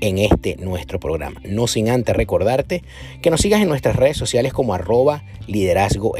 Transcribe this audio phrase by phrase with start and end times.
[0.00, 1.40] en este nuestro programa.
[1.44, 2.82] No sin antes recordarte
[3.22, 6.14] que nos sigas en nuestras redes sociales como arroba liderazgo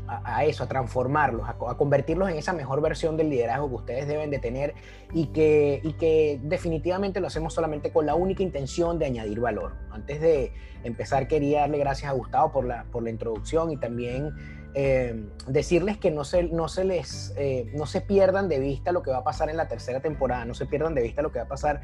[0.08, 4.30] a, eso, a transformarlos, a, convertirlos en esa mejor versión del liderazgo que ustedes deben
[4.30, 4.74] de tener
[5.12, 9.74] y que, y que definitivamente lo hacemos solamente con la única intención de añadir valor.
[9.90, 14.32] Antes de empezar quería darle gracias a Gustavo por la, por la introducción y también
[14.74, 19.02] eh, decirles que no se, no, se les, eh, no se pierdan de vista lo
[19.02, 21.38] que va a pasar en la tercera temporada, no se pierdan de vista lo que
[21.38, 21.80] va a pasar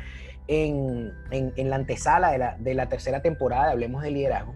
[0.47, 4.55] en, en, la antesala de la, de la tercera temporada Hablemos de Liderazgo.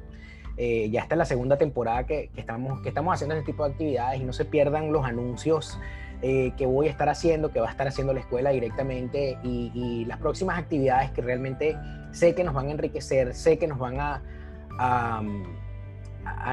[0.61, 3.71] Eh, ya está en la segunda temporada que, estamos, que estamos haciendo este tipo de
[3.71, 5.79] actividades y no se pierdan los anuncios
[6.21, 10.05] eh, que voy a estar haciendo, que va a estar haciendo la escuela directamente y,
[10.07, 11.77] las próximas actividades que realmente
[12.11, 14.23] sé que nos van a enriquecer, sé que nos van a,
[14.81, 15.23] a,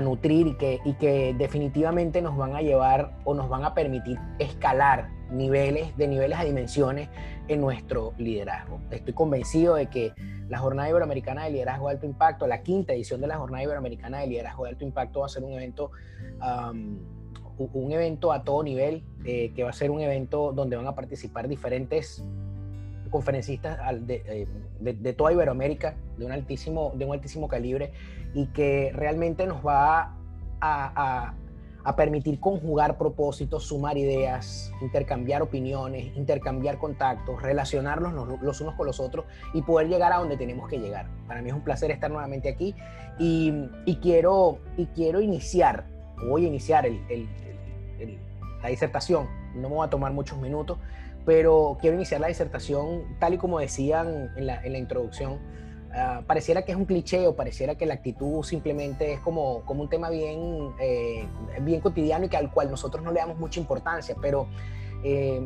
[0.02, 4.20] nutrir y que, y que definitivamente nos van a llevar o nos van a permitir
[4.40, 7.10] escalar niveles, de niveles a dimensiones
[7.48, 8.80] en nuestro liderazgo.
[8.92, 10.14] Estoy convencido de que
[10.50, 14.20] la Jornada Iberoamericana de Liderazgo de Alto Impacto, la quinta edición de la Jornada Iberoamericana
[14.20, 15.92] de Liderazgo de Alto Impacto va a ser un evento,
[17.58, 20.96] un evento a todo nivel, eh, que va a ser un evento donde van a
[20.96, 22.24] participar diferentes
[23.10, 24.48] conferencistas eh,
[24.80, 27.92] de, de, toda Iberoamérica, de un, altísimo, de un altísimo calibre,
[28.36, 30.14] y que realmente nos va
[30.62, 39.00] a permitir conjugar propósitos, sumar ideas, intercambiar opiniones, intercambiar contactos, relacionarnos los, unos con los
[39.00, 41.08] otros y poder llegar a donde tenemos que llegar.
[41.28, 42.74] Para mí es un placer estar nuevamente aquí
[43.20, 43.70] y,
[44.02, 45.86] quiero, y quiero iniciar,
[46.28, 46.88] voy a iniciar
[48.62, 50.80] la disertación, no me va a tomar muchos minutos,
[51.24, 55.38] pero quiero iniciar la disertación tal y como decían en la introducción
[55.98, 59.82] Ah, pareciera que es un cliché o pareciera que la actitud simplemente es como, como
[59.82, 61.26] un tema bien, eh,
[61.62, 64.48] bien cotidiano y que al cual nosotros no le damos mucha importancia, pero
[65.06, 65.42] eh,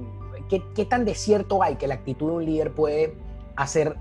[0.50, 3.16] ¿qué, ¿qué, tan de cierto hay que la actitud de un líder puede
[3.56, 3.96] hacer,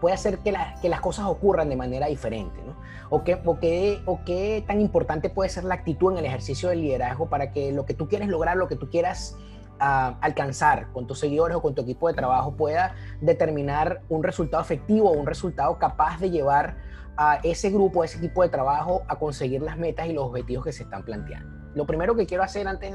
[0.00, 2.58] puede hacer que, que las cosas ocurran de manera diferente?
[2.64, 2.74] ¿no?
[3.10, 6.70] ¿O, qué, o, qué, ¿O qué tan importante puede ser la actitud en el ejercicio
[6.70, 9.36] del liderazgo para que lo que tú quieres lograr, lo que tú quieras
[9.82, 15.10] alcanzar con tus seguidores o con tu equipo de trabajo pueda determinar un resultado efectivo
[15.10, 16.76] o un resultado capaz de llevar
[17.16, 20.72] a ese grupo, ese equipo de trabajo a conseguir las metas y los objetivos que
[20.72, 21.50] se están planteando.
[21.74, 22.94] Lo primero que quiero hacer antes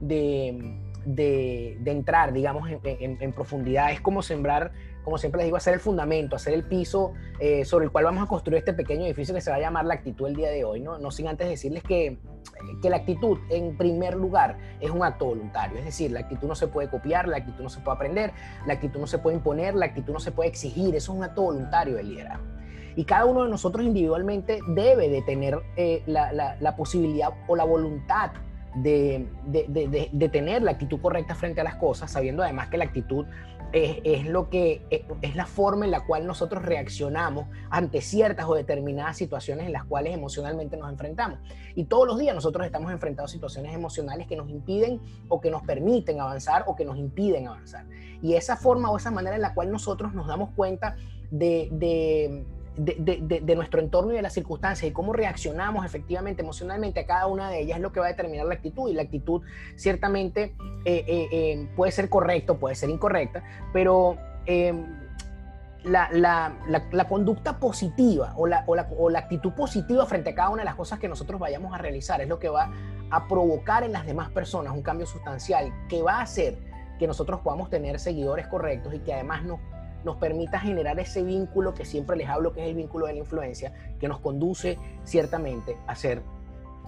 [0.00, 4.72] de, entrar, digamos, en, profundidad es como sembrar
[5.08, 8.24] como siempre les digo, hacer el fundamento, hacer el piso eh, sobre el cual vamos
[8.24, 10.64] a construir este pequeño edificio que se va a llamar la actitud el día de
[10.64, 11.10] hoy, ¿no?
[11.10, 12.18] Sin antes decirles que,
[12.82, 16.54] que la actitud, en primer lugar, es un acto voluntario, es decir, la actitud no
[16.54, 18.32] se puede copiar, la actitud no se puede aprender,
[18.66, 21.24] la actitud no se puede imponer, la actitud no se puede exigir, eso es un
[21.24, 22.44] acto voluntario del liderazgo.
[22.94, 27.64] Y cada uno de nosotros individualmente debe de tener eh, la, la posibilidad o la
[27.64, 28.32] voluntad
[28.82, 33.26] de, tener la actitud correcta frente a las cosas, sabiendo además que la actitud
[33.72, 34.82] es, lo que
[35.20, 39.84] es la forma en la cual nosotros reaccionamos ante ciertas o determinadas situaciones en las
[39.84, 41.38] cuales emocionalmente nos enfrentamos.
[41.74, 45.50] Y todos los días nosotros estamos enfrentados a situaciones emocionales que nos impiden o que
[45.50, 47.84] nos permiten avanzar o que nos impiden avanzar.
[48.22, 50.96] Y esa forma o esa manera en la cual nosotros nos damos cuenta
[51.30, 52.46] de
[52.78, 57.50] de, nuestro entorno y de las circunstancias y cómo reaccionamos efectivamente emocionalmente a cada una
[57.50, 58.90] de ellas es lo que va a determinar la actitud.
[58.90, 59.42] Y la actitud
[59.76, 60.54] ciertamente
[60.84, 63.42] eh, eh, eh, puede ser correcta puede ser incorrecta,
[63.72, 64.16] pero
[65.84, 70.64] la, la, conducta positiva o, o, o la actitud positiva frente a cada una de
[70.64, 72.70] las cosas que nosotros vayamos a realizar es lo que va
[73.10, 76.58] a provocar en las demás personas un cambio sustancial que va a hacer
[76.98, 79.60] que nosotros podamos tener seguidores correctos y que además nos
[80.08, 83.18] nos permita generar ese vínculo que siempre les hablo, que es el vínculo de la
[83.18, 86.22] influencia, que nos conduce ciertamente a ser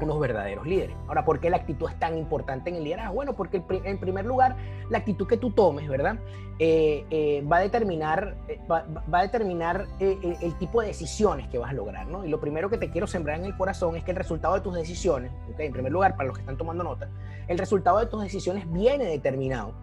[0.00, 0.96] unos verdaderos líderes.
[1.06, 3.12] Ahora, ¿por qué la actitud es tan importante en el liderazgo?
[3.12, 4.56] Bueno, porque en primer lugar,
[4.88, 6.18] la actitud que tú tomes, ¿verdad?
[6.58, 11.72] Eh, eh, va a determinar, eh, va, a determinar el tipo de decisiones que vas
[11.72, 12.24] a lograr, ¿no?
[12.24, 14.62] Y lo primero que te quiero sembrar en el corazón es que el resultado de
[14.62, 15.60] tus decisiones, ¿ok?
[15.60, 17.10] En primer lugar, para los que están tomando nota,
[17.48, 19.74] el resultado de tus decisiones viene determinado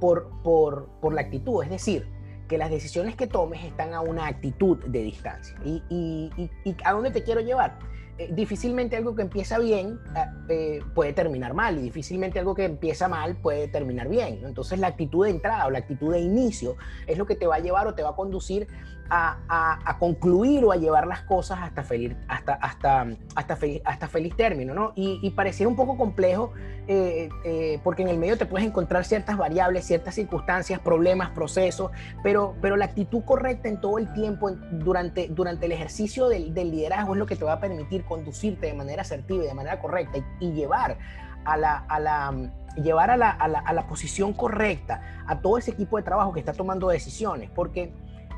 [0.00, 2.14] por, por, por la actitud, es decir,
[2.48, 5.56] que las decisiones que tomes están a una actitud de distancia.
[5.64, 7.78] ¿Y, y, a dónde te quiero llevar?
[8.16, 12.64] Eh, difícilmente algo que empieza bien eh, eh, puede terminar mal y difícilmente algo que
[12.64, 14.40] empieza mal puede terminar bien.
[14.44, 16.76] Entonces la actitud de entrada o la actitud de inicio
[17.08, 18.68] es lo que te va a llevar o te va a conducir
[19.10, 24.36] a, concluir o a llevar las cosas hasta feliz, hasta, hasta, hasta feliz, hasta feliz
[24.36, 24.92] término, ¿no?
[24.96, 26.52] Y, y parecía un poco complejo
[26.86, 31.90] eh, eh, porque en el medio te puedes encontrar ciertas variables, ciertas circunstancias, problemas, procesos,
[32.22, 37.14] pero, pero la actitud correcta en todo el tiempo, durante, durante el ejercicio del, liderazgo
[37.14, 40.18] es lo que te va a permitir conducirte de manera asertiva y de manera correcta
[40.40, 40.98] y, llevar
[41.46, 46.34] a la, llevar a, la, a la, posición correcta a todo ese equipo de trabajo
[46.34, 47.94] que está tomando decisiones, porque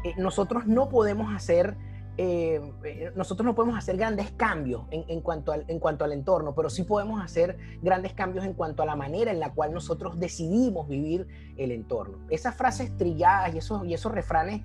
[0.07, 1.77] eh, nosotros no podemos hacer
[2.19, 6.55] eh, eh, nosotros no podemos hacer grandes cambios en, cuanto al, en cuanto al entorno,
[6.55, 10.19] pero sí podemos hacer grandes cambios en cuanto a la manera en la cual nosotros
[10.19, 11.27] decidimos vivir
[11.59, 12.17] el entorno.
[12.31, 14.63] Esas frases trilladas y esos, y esos refranes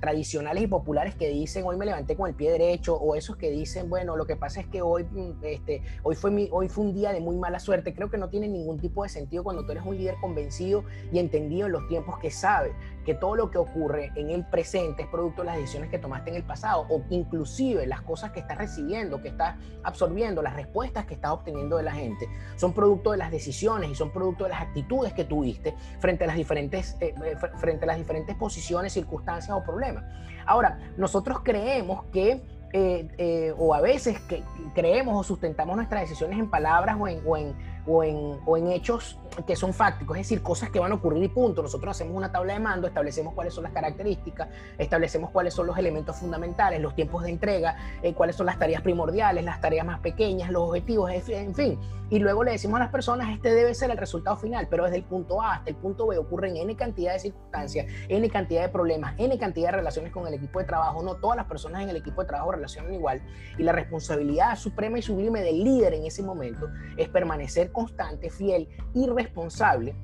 [0.00, 3.50] tradicionales y populares que dicen hoy me levanté con el pie derecho o esos que
[3.50, 6.84] dicen, bueno, lo que pasa es que hoy, mm, este, hoy, fue mi, hoy fue
[6.84, 9.66] un día de muy mala suerte, creo que no tiene ningún tipo de sentido cuando
[9.66, 13.50] tú eres un líder convencido y entendido en los tiempos que sabe que todo lo
[13.50, 16.86] que ocurre en el presente es producto de las decisiones que tomaste en el pasado
[16.88, 21.76] o inclusive las cosas que estás recibiendo, que estás absorbiendo, las respuestas que estás obteniendo
[21.76, 25.24] de la gente, son producto de las decisiones y son producto de las actitudes que
[25.24, 30.04] tuviste frente a las diferentes, eh, eh, frente a las diferentes posiciones, circunstancias o problemas.
[30.46, 32.42] Ahora, nosotros creemos que
[32.74, 34.42] eh, o a veces que
[34.74, 37.54] creemos o sustentamos nuestras decisiones en palabras o en, o en,
[37.86, 41.22] o en, o en hechos que son fácticos, es decir, cosas que van a ocurrir
[41.22, 41.62] y punto.
[41.62, 44.48] Nosotros hacemos una tabla de mando, establecemos cuáles son las características,
[44.78, 48.82] establecemos cuáles son los elementos fundamentales, los tiempos de entrega, eh, cuáles son las tareas
[48.82, 51.78] primordiales, las tareas más pequeñas, los objetivos, en fin.
[52.10, 54.98] Y luego le decimos a las personas, este debe ser el resultado final, pero desde
[54.98, 58.68] el punto A hasta el punto B ocurren N cantidad de circunstancias, N cantidad de
[58.68, 61.02] problemas, N cantidad de relaciones con el equipo de trabajo.
[61.02, 63.22] No todas las personas en el equipo de trabajo relacionan igual.
[63.56, 66.68] Y la responsabilidad suprema y sublime del líder en ese momento
[66.98, 69.94] es permanecer constante, fiel y responsable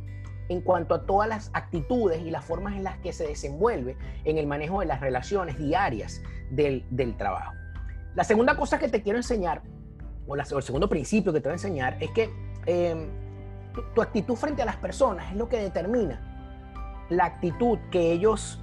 [0.49, 4.39] en cuanto a todas las actitudes y las formas en las que se desenvuelve en
[4.39, 6.85] el manejo de las relaciones diarias del,
[7.19, 7.53] trabajo.
[8.15, 9.63] La segunda cosa que te quiero enseñar,
[10.27, 12.31] o, el segundo principio que te voy a enseñar, es que
[12.67, 13.09] em,
[13.95, 16.25] tu, actitud frente a las personas es lo que determina
[17.11, 18.61] la actitud que ellos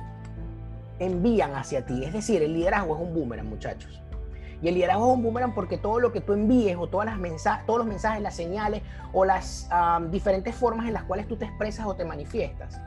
[0.99, 2.03] envían hacia ti.
[2.03, 4.01] Es decir, el liderazgo es un boomerang, muchachos.
[4.61, 7.17] Y el liderazgo es un boomerang porque todo lo que tú envíes o todas las
[7.17, 8.81] mensajes, todos los mensajes, las señales
[9.13, 9.69] o las
[10.11, 12.79] diferentes formas en las cuales tú te expresas o te manifiestas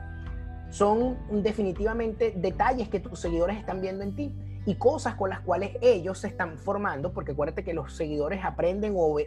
[0.69, 4.35] son definitivamente detalles que tus seguidores están viendo en ti
[4.65, 8.93] y cosas con las cuales ellos se están formando, porque acuérdate que los seguidores aprenden
[8.95, 9.17] o,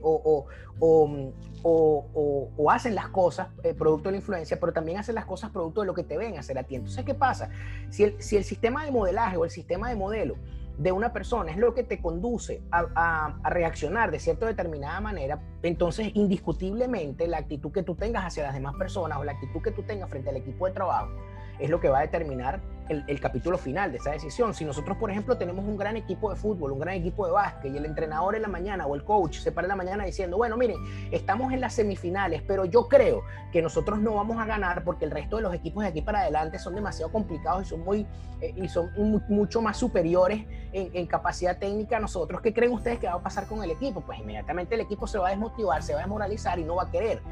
[1.65, 5.81] o, hacen las cosas eh, producto de la influencia, pero también hacen las cosas producto
[5.81, 6.77] de lo que te ven hacer a ti.
[6.77, 7.51] Entonces, ¿qué pasa?
[7.91, 10.37] Si el, si el sistema de modelaje o el sistema de modelo
[10.79, 16.11] de una persona es lo que te conduce a, reaccionar de cierta determinada manera, entonces
[16.15, 19.83] indiscutiblemente la actitud que tú tengas hacia las demás personas o la actitud que tú
[19.83, 21.11] tengas frente al equipo de trabajo
[21.59, 24.55] es lo que va a determinar el, capítulo final de esa decisión.
[24.55, 27.73] Si nosotros, por ejemplo, tenemos un gran equipo de fútbol, un gran equipo de básquet
[27.73, 30.37] y el entrenador en la mañana o el coach se para en la mañana diciendo,
[30.37, 30.77] bueno, miren,
[31.11, 35.11] estamos en las semifinales, pero yo creo que nosotros no vamos a ganar porque el
[35.11, 38.07] resto de los equipos de aquí para adelante son demasiado complicados y son, muy,
[38.41, 38.91] eh, y son
[39.29, 42.41] mucho más superiores en, en, capacidad técnica a nosotros.
[42.41, 44.01] ¿Qué creen ustedes que va a pasar con el equipo?
[44.01, 46.85] Pues inmediatamente el equipo se va a desmotivar, se va a desmoralizar y no va
[46.85, 47.23] a querer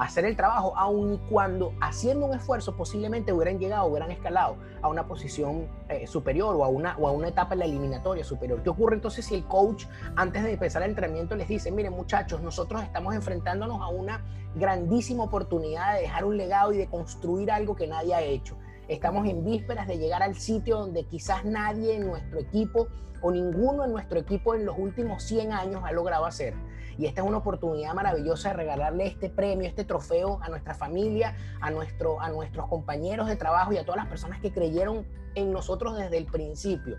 [0.00, 5.06] hacer el trabajo, aun cuando haciendo un esfuerzo posiblemente hubieran llegado, hubieran escalado a una
[5.06, 8.62] posición eh, superior o a, una, o a una etapa en la eliminatoria superior.
[8.62, 9.84] ¿Qué ocurre entonces si el coach
[10.16, 15.24] antes de empezar el entrenamiento les dice, miren muchachos, nosotros estamos enfrentándonos a una grandísima
[15.24, 18.56] oportunidad de dejar un legado y de construir algo que nadie ha hecho?
[18.88, 22.88] Estamos en vísperas de llegar al sitio donde quizás nadie en nuestro equipo
[23.20, 26.54] o ninguno en nuestro equipo en los últimos 100 años ha logrado hacer.
[27.00, 31.34] Y esta es una oportunidad maravillosa de regalarle este premio, este trofeo a nuestra familia,
[31.62, 35.50] a, nuestro, a nuestros compañeros de trabajo y a todas las personas que creyeron en
[35.50, 36.98] nosotros desde el principio.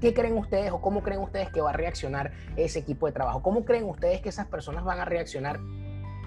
[0.00, 3.40] ¿Qué creen ustedes o cómo creen ustedes que va a reaccionar ese equipo de trabajo?
[3.40, 5.60] ¿Cómo creen ustedes que esas personas van a reaccionar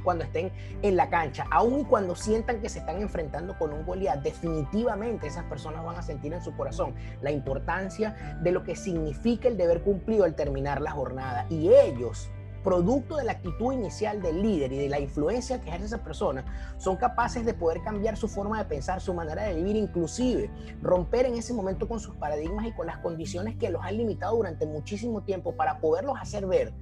[0.02, 4.24] cuando estén en la cancha, aun cuando sientan que se están enfrentando con un Goliat,
[4.24, 9.50] definitivamente esas personas van a sentir en su corazón la importancia de lo que significa
[9.50, 11.46] el deber cumplido al terminar la jornada.
[11.50, 12.32] Y ellos
[12.63, 16.46] producto de la actitud inicial del líder y de la influencia que ejerce esa persona,
[16.78, 20.50] son capaces de poder cambiar su forma de pensar, su manera de vivir, inclusive
[20.82, 24.36] romper en ese momento con sus paradigmas y con las condiciones que los han limitado
[24.36, 26.74] durante muchísimo tiempo para poderlos hacer ver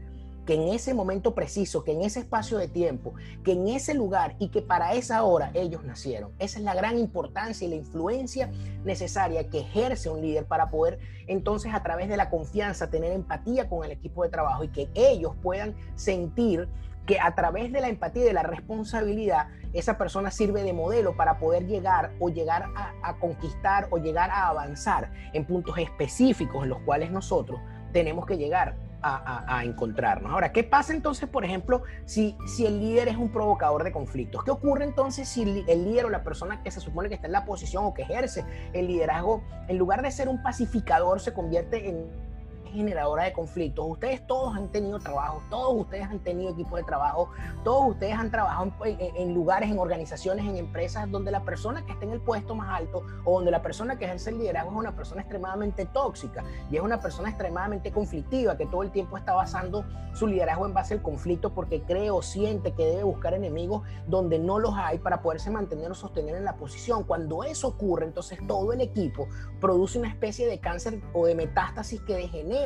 [0.48, 3.14] que en ese momento preciso, que en ese espacio de tiempo,
[3.44, 6.32] que en ese lugar y que para esa hora ellos nacieron.
[6.40, 8.50] Esa es la gran importancia y la influencia
[8.86, 13.68] necesaria que ejerce un líder para poder entonces a través de la confianza tener empatía
[13.68, 16.70] con el equipo de trabajo y que ellos puedan sentir
[17.06, 21.16] que a través de la empatía y de la responsabilidad, esa persona sirve de modelo
[21.16, 26.70] para poder llegar o llegar a, conquistar o llegar a avanzar en puntos específicos en
[26.70, 27.60] los cuales nosotros
[27.94, 30.32] tenemos que llegar a, encontrarnos.
[30.32, 34.44] Ahora, ¿qué pasa entonces, por ejemplo, si, si el líder es un provocador de conflictos?
[34.44, 37.34] ¿Qué ocurre entonces si el líder o la persona que se supone que está en
[37.34, 41.90] la posición o que ejerce el liderazgo, en lugar de ser un pacificador, se convierte
[41.90, 42.27] en
[42.70, 43.86] generadora de conflictos.
[43.88, 47.30] Ustedes todos han tenido trabajo, todos ustedes han tenido equipo de trabajo,
[47.64, 52.06] todos ustedes han trabajado en, lugares, en organizaciones, en empresas donde la persona que está
[52.06, 54.96] en el puesto más alto o donde la persona que ejerce el liderazgo es una
[54.96, 59.86] persona extremadamente tóxica y es una persona extremadamente conflictiva que todo el tiempo está basando
[60.14, 64.40] su liderazgo en base al conflicto porque cree o siente que debe buscar enemigos donde
[64.40, 67.04] no los hay para poderse mantener o sostener en la posición.
[67.04, 69.28] Cuando eso ocurre, entonces todo el equipo
[69.62, 72.57] produce una especie de cáncer o de metástasis que degenera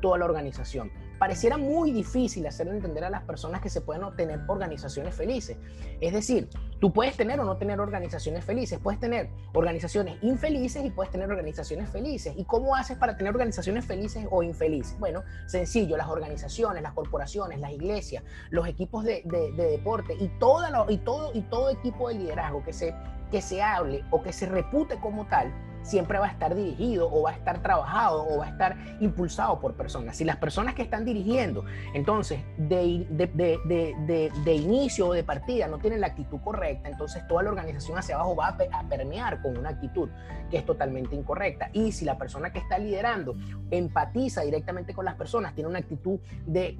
[0.00, 0.90] toda la organización.
[1.18, 5.56] Pareciera muy difícil hacer entender a las personas que se pueden obtener organizaciones felices.
[6.00, 10.90] Es decir, tú puedes tener o no tener organizaciones felices, puedes tener organizaciones infelices y
[10.90, 12.34] puedes tener organizaciones felices.
[12.36, 14.96] ¿Y cómo haces para tener organizaciones felices o infelices?
[15.00, 19.24] Bueno, sencillo, las organizaciones, las corporaciones, las iglesias, los equipos de,
[19.56, 22.94] deporte y, toda y, todo, y todo equipo de liderazgo que se,
[23.32, 25.52] que se hable o que se repute como tal,
[25.88, 29.58] siempre va a estar dirigido o va a estar trabajado o va a estar impulsado
[29.58, 30.16] por personas.
[30.16, 31.64] Si las personas que están dirigiendo,
[31.94, 37.50] entonces, de, de, inicio o de partida no tienen la actitud correcta, entonces toda la
[37.50, 40.10] organización hacia abajo va a, a permear con una actitud
[40.50, 41.70] que es totalmente incorrecta.
[41.72, 43.34] Y si la persona que está liderando
[43.70, 46.76] empatiza directamente con las personas, tiene una actitud de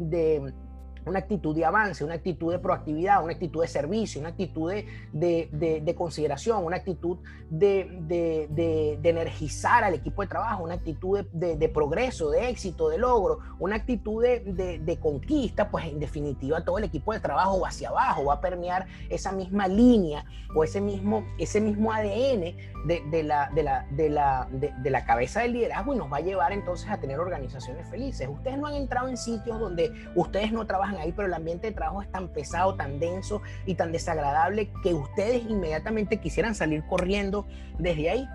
[1.07, 4.73] una actitud de avance, una actitud de proactividad, una actitud de servicio, una actitud
[5.13, 7.19] de, consideración, una actitud
[7.51, 13.77] de, energizar al equipo de trabajo, una actitud de, progreso, de éxito, de logro, una
[13.77, 18.35] actitud de, conquista, pues en definitiva todo el equipo de trabajo va hacia abajo, va
[18.35, 20.25] a permear esa misma línea
[20.55, 25.41] o ese mismo, ese mismo ADN de, la, de, la, de, la, de la cabeza
[25.41, 28.29] del liderazgo y nos va a llevar entonces a tener organizaciones felices.
[28.31, 31.73] Ustedes no han entrado en sitios donde ustedes no trabajan ahí, pero el ambiente de
[31.75, 37.47] trabajo es tan pesado, tan denso y tan desagradable que ustedes inmediatamente quisieran salir corriendo
[37.79, 38.29] desde ahí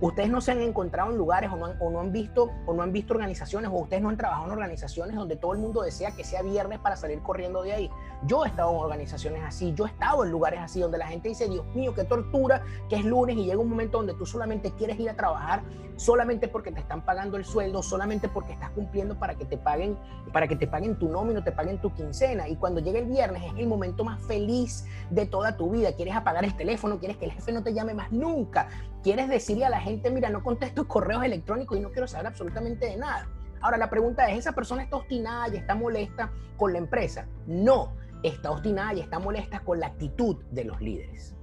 [0.00, 2.92] ustedes no se han encontrado en lugares o no, han, o visto o no han
[2.92, 6.24] visto organizaciones o ustedes no han trabajado en organizaciones donde todo el mundo desea que
[6.24, 7.90] sea viernes para salir corriendo de ahí.
[8.24, 11.28] Yo he estado en organizaciones así, yo he estado en lugares así donde la gente
[11.28, 14.72] dice, Dios mío, qué tortura, que es lunes y llega un momento donde tú solamente
[14.72, 15.62] quieres ir a trabajar
[15.96, 19.96] solamente porque te están pagando el sueldo, solamente porque estás cumpliendo para que te paguen,
[20.32, 23.42] para que te paguen tu nómina, te paguen tu quincena y cuando llega el viernes
[23.44, 25.92] es el momento más feliz de toda tu vida.
[25.92, 28.68] Quieres apagar el teléfono, quieres que el jefe no te llame más nunca,
[29.02, 32.96] quieres decirle a la mira, no contesto correos electrónicos y no quiero saber absolutamente de
[32.96, 33.28] nada.
[33.60, 37.26] Ahora, la pregunta es, ¿esa persona está obstinada y está molesta con la empresa?
[37.46, 41.36] No, está obstinada y está molesta con la actitud de los líderes.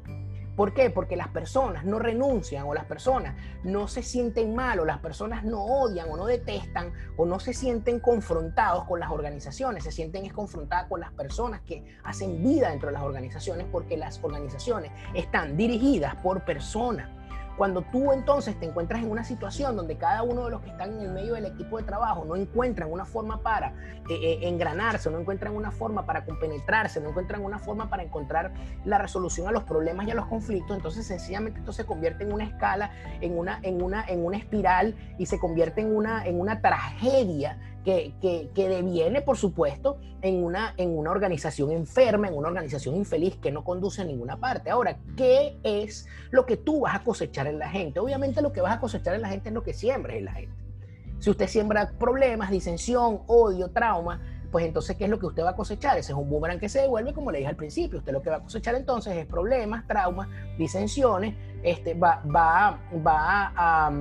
[0.55, 0.91] ¿Por qué?
[0.91, 5.43] Porque las personas no renuncian o las personas no se sienten mal o las personas
[5.43, 10.29] no odian o no detestan o no se sienten confrontados con las organizaciones, se sienten
[10.29, 15.57] confrontadas con las personas que hacen vida dentro de las organizaciones porque las organizaciones están
[15.57, 17.09] dirigidas por personas
[17.57, 20.93] cuando tú entonces te encuentras en una situación donde cada uno de los que están
[20.93, 23.69] en el medio del equipo de trabajo no encuentran una forma para
[24.09, 28.53] eh, eh, engranarse, no encuentran una forma para compenetrarse, no encuentran una forma para encontrar
[28.85, 32.33] la resolución a los problemas y a los conflictos, entonces sencillamente esto se convierte en
[32.33, 32.91] una escala,
[33.21, 37.57] en una, en una, en una espiral y se convierte en una, en una tragedia
[37.83, 38.13] que,
[38.53, 43.51] que, deviene, por supuesto, en una, en una organización enferma, en una organización infeliz que
[43.51, 44.69] no conduce a ninguna parte.
[44.69, 47.99] Ahora, ¿qué es lo que tú vas a cosechar en la gente?
[47.99, 50.33] Obviamente lo que vas a cosechar en la gente es lo que siembres en la
[50.33, 50.55] gente.
[51.19, 54.21] Si usted siembra problemas, disensión, odio, trauma,
[54.51, 55.97] pues entonces, ¿qué es lo que usted va a cosechar?
[55.97, 57.99] Ese es un boomerang que se devuelve, como le dije al principio.
[57.99, 63.51] Usted lo que va a cosechar entonces es problemas, traumas, disensiones, este, va, va, va
[63.55, 63.91] a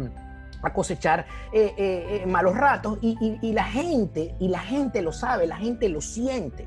[0.63, 5.47] a cosechar eh, eh, eh, malos ratos y, la gente, y la gente lo sabe,
[5.47, 6.67] la gente lo siente.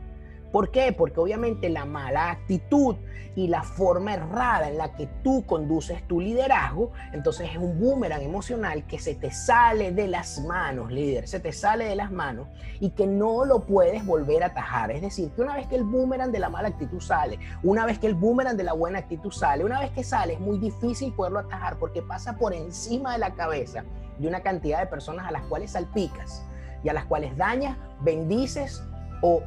[0.56, 0.94] ¿Por qué?
[0.94, 2.96] Porque obviamente la mala actitud
[3.36, 8.22] y la forma errada en la que tú conduces tu liderazgo, entonces es un boomerang
[8.22, 12.48] emocional que se te sale de las manos, líder, se te sale de las manos
[12.80, 14.92] y que no lo puedes volver a atajar.
[14.92, 18.00] Es decir, que una vez que el boomerang de la mala actitud sale, una vez
[18.00, 21.12] que el boomerang de la buena actitud sale, una vez que sale es muy difícil
[21.12, 23.84] poderlo atajar porque pasa por encima de la cabeza
[24.18, 26.46] de una cantidad de personas a las cuales salpicas
[26.82, 28.82] y a las cuales dañas, bendices
[29.22, 29.44] o,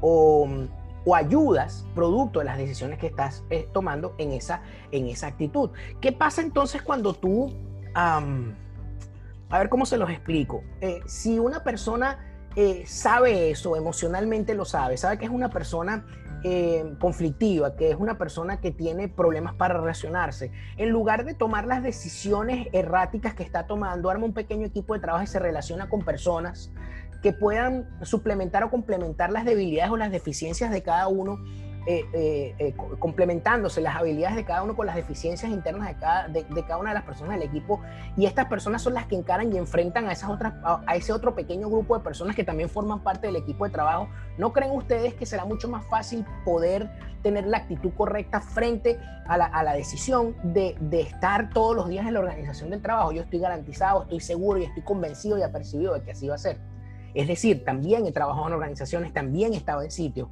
[0.00, 5.70] o, ayudas producto de las decisiones que estás eh, tomando en esa, en esa actitud.
[6.00, 7.52] ¿Qué pasa entonces cuando tú,
[7.94, 8.20] a
[9.50, 12.18] ver cómo se los explico, eh, si una persona
[12.56, 16.06] eh, sabe eso, emocionalmente lo sabe, sabe que es una persona
[17.00, 21.82] conflictiva, que es una persona que tiene problemas para relacionarse, en lugar de tomar las
[21.82, 26.02] decisiones erráticas que está tomando, arma un pequeño equipo de trabajo y se relaciona con
[26.02, 26.70] personas
[27.24, 31.38] que puedan suplementar o complementar las debilidades o las deficiencias de cada uno,
[31.86, 36.28] eh, eh, eh, complementándose las habilidades de cada uno con las deficiencias internas de cada,
[36.28, 37.80] de, cada una de las personas del equipo.
[38.18, 41.34] Y estas personas son las que encaran y enfrentan a, esas otras, a, ese otro
[41.34, 44.06] pequeño grupo de personas que también forman parte del equipo de trabajo.
[44.36, 46.90] ¿No creen ustedes que será mucho más fácil poder
[47.22, 51.88] tener la actitud correcta frente a la, a la decisión de, de, estar todos los
[51.88, 53.12] días en la organización del trabajo?
[53.12, 56.38] Yo estoy garantizado, estoy seguro y estoy convencido y apercibido de que así va a
[56.38, 56.73] ser.
[57.14, 60.28] Es decir, también he trabajado en organizaciones, también he estado en sitios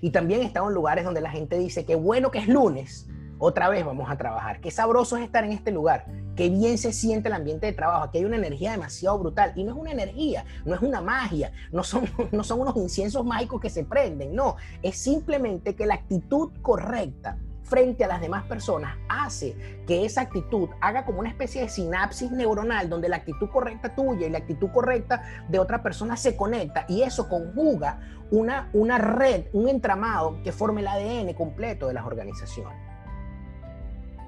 [0.00, 3.08] y también he estado en lugares donde la gente dice que bueno que es lunes,
[3.38, 4.60] otra vez vamos a trabajar.
[4.60, 6.06] Qué sabroso es estar en este lugar.
[6.36, 8.04] Qué bien se siente el ambiente de trabajo.
[8.04, 9.52] Aquí hay una energía demasiado brutal.
[9.56, 13.24] Y no es una energía, no es una magia, no son, no son unos inciensos
[13.24, 14.34] mágicos que se prenden.
[14.34, 20.20] No, es simplemente que la actitud correcta frente a las demás personas hace que esa
[20.20, 24.38] actitud haga como una especie de sinapsis neuronal donde la actitud correcta tuya y la
[24.38, 28.00] actitud correcta de otra persona se conecta y eso conjuga
[28.30, 32.78] una, una red, un entramado que forme el ADN completo de las organizaciones.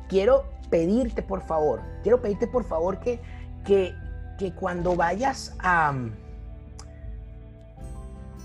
[0.09, 3.21] Quiero pedirte por favor, quiero pedirte por favor que,
[3.65, 3.95] que,
[4.39, 5.95] que cuando vayas a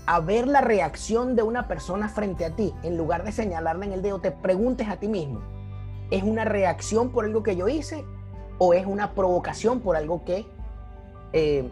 [0.06, 3.92] a ver la reacción de una persona frente a ti, en lugar de señalarla en
[3.92, 5.40] el dedo, te preguntes a ti mismo,
[6.10, 8.04] ¿es una reacción por algo que yo hice
[8.58, 10.46] o es una provocación por algo que
[11.32, 11.68] eh,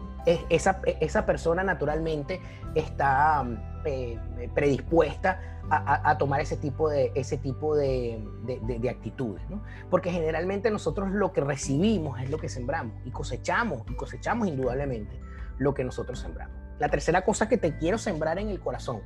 [0.49, 2.41] esa, esa, persona naturalmente
[2.73, 3.45] está
[3.85, 4.17] eh,
[4.53, 5.39] predispuesta
[5.69, 9.41] a, tomar ese tipo de, ese tipo de, de, actitudes?
[9.89, 15.19] Porque generalmente nosotros lo que recibimos es lo que sembramos y cosechamos, y cosechamos indudablemente
[15.59, 16.60] lo que nosotros sembramos.
[16.81, 19.01] La tercera cosa que te quiero sembrar en el corazón,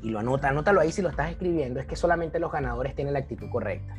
[0.00, 3.12] y lo anota, anótalo ahí si lo estás escribiendo, es que solamente los ganadores tienen
[3.12, 3.94] la actitud correcta.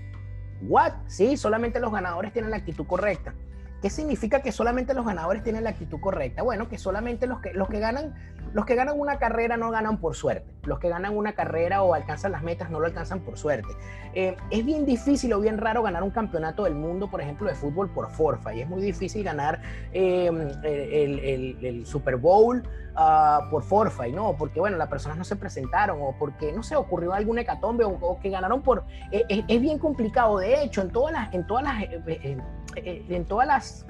[0.64, 0.94] ¿What?
[1.06, 3.36] Sí, solamente los ganadores tienen la actitud correcta.
[3.80, 6.42] ¿Qué significa que solamente los ganadores tienen la actitud correcta?
[6.42, 8.16] Bueno, que solamente los que, los que ganan
[8.58, 10.52] los que ganan una carrera no ganan por suerte.
[10.64, 13.70] Los que ganan una carrera o alcanzan las metas no lo alcanzan por suerte.
[14.16, 17.54] Eh, es bien difícil o bien raro ganar un campeonato del mundo, por ejemplo, de
[17.54, 18.56] fútbol por forfa.
[18.56, 19.62] Y es muy difícil ganar
[19.94, 20.26] eh,
[20.64, 22.64] el, Super Bowl
[22.96, 24.08] uh, por forfa.
[24.08, 27.38] Y no, porque bueno, las personas no se presentaron o porque no se ocurrió algún
[27.38, 28.86] hecatombe o, que ganaron por...
[29.12, 30.40] Eh, es bien complicado.
[30.40, 31.32] De hecho, en todas las...
[31.32, 31.84] En todas las
[32.80, 33.86] en todas las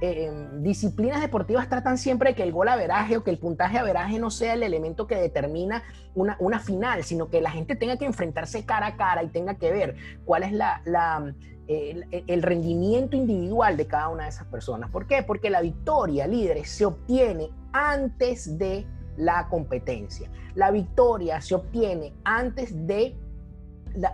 [0.00, 4.18] em, disciplinas deportivas tratan siempre de que el gol averaje o que el puntaje averaje
[4.18, 5.82] no sea el elemento que determina
[6.14, 9.54] una, una, final, sino que la gente tenga que enfrentarse cara a cara y tenga
[9.54, 11.34] que ver cuál es la, la
[11.68, 14.90] el, rendimiento individual de cada una de esas personas.
[14.90, 15.22] ¿Por qué?
[15.22, 18.86] Porque la victoria, líderes, se obtiene antes de
[19.16, 20.28] la competencia.
[20.54, 23.16] La victoria se obtiene antes de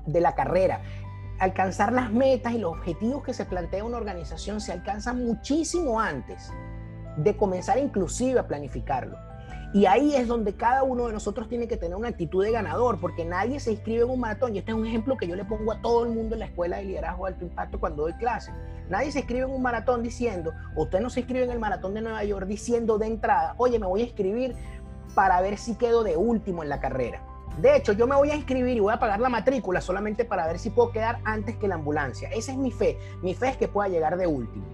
[0.07, 0.81] de la carrera.
[1.39, 6.51] Alcanzar las metas y los objetivos que se plantea una organización se alcanzan muchísimo antes
[7.19, 9.19] de comenzar inclusive a planificarlo.
[9.75, 12.99] Y ahí es donde cada uno de nosotros tiene que tener una actitud de ganador,
[12.99, 14.55] porque nadie se inscribe en un maratón.
[14.55, 16.47] Y este es un ejemplo que yo le pongo a todo el mundo en la
[16.47, 18.53] escuela de liderazgo de alto impacto cuando doy clase.
[18.89, 22.01] Nadie se inscribe en un maratón diciendo, usted no se inscribe en el maratón de
[22.01, 24.57] Nueva York diciendo de entrada, oye, me voy a inscribir
[25.15, 27.21] para ver si quedo de último en la carrera.
[27.59, 30.47] De hecho, yo me voy a inscribir y voy a pagar la matrícula solamente para
[30.47, 32.29] ver si puedo quedar antes que la ambulancia.
[32.29, 32.99] Esa es mi fe.
[33.23, 34.65] Mi fe es que pueda llegar de último.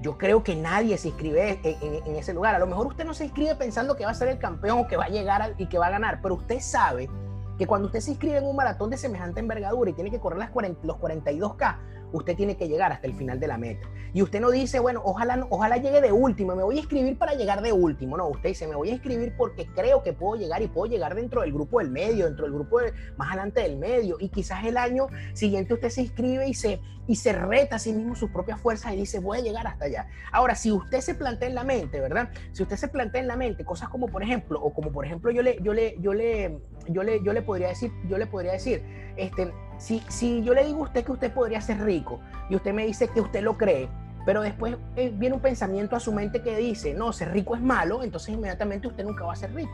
[0.00, 2.54] Yo creo que nadie se inscribe en, ese lugar.
[2.54, 4.86] A lo mejor usted no se inscribe pensando que va a ser el campeón o
[4.86, 7.10] que va a llegar y que va a ganar, pero usted sabe
[7.58, 10.38] que cuando usted se inscribe en un maratón de semejante envergadura y tiene que correr
[10.38, 10.50] las
[10.82, 11.76] los 42K,
[12.12, 13.88] usted tiene que llegar hasta el final de la meta.
[14.12, 17.34] Y usted no dice, bueno, ojalá, ojalá llegue de último, me voy a inscribir para
[17.34, 18.16] llegar de último.
[18.16, 21.14] No, usted dice, me voy a inscribir porque creo que puedo llegar y puedo llegar
[21.14, 22.78] dentro del grupo del medio, dentro del grupo
[23.16, 24.16] más adelante del medio.
[24.18, 27.92] Y quizás el año siguiente usted se inscribe y se, y se reta a sí
[27.92, 30.08] mismo sus propias fuerzas y dice, voy a llegar hasta allá.
[30.32, 32.30] Ahora, si usted se plantea en la mente, ¿verdad?
[32.52, 35.30] Si usted se plantea en la mente cosas como, por ejemplo, o como por ejemplo
[35.30, 38.52] yo le, yo le, yo le, yo le, yo le podría decir, yo le podría
[38.52, 38.82] decir,
[39.16, 42.72] este, si, si yo le digo a usted que usted podría ser rico y usted
[42.72, 43.88] me dice que usted lo cree,
[44.24, 47.62] pero después eh, viene un pensamiento a su mente que dice, no, ser rico es
[47.62, 49.72] malo, entonces inmediatamente usted nunca va a ser rico.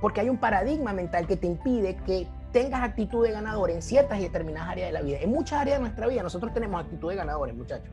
[0.00, 4.18] Porque hay un paradigma mental que te impide que tengas actitud de ganador en ciertas
[4.18, 5.18] y determinadas áreas de la vida.
[5.20, 7.90] En muchas áreas de nuestra vida nosotros tenemos actitud de ganadores, muchachos.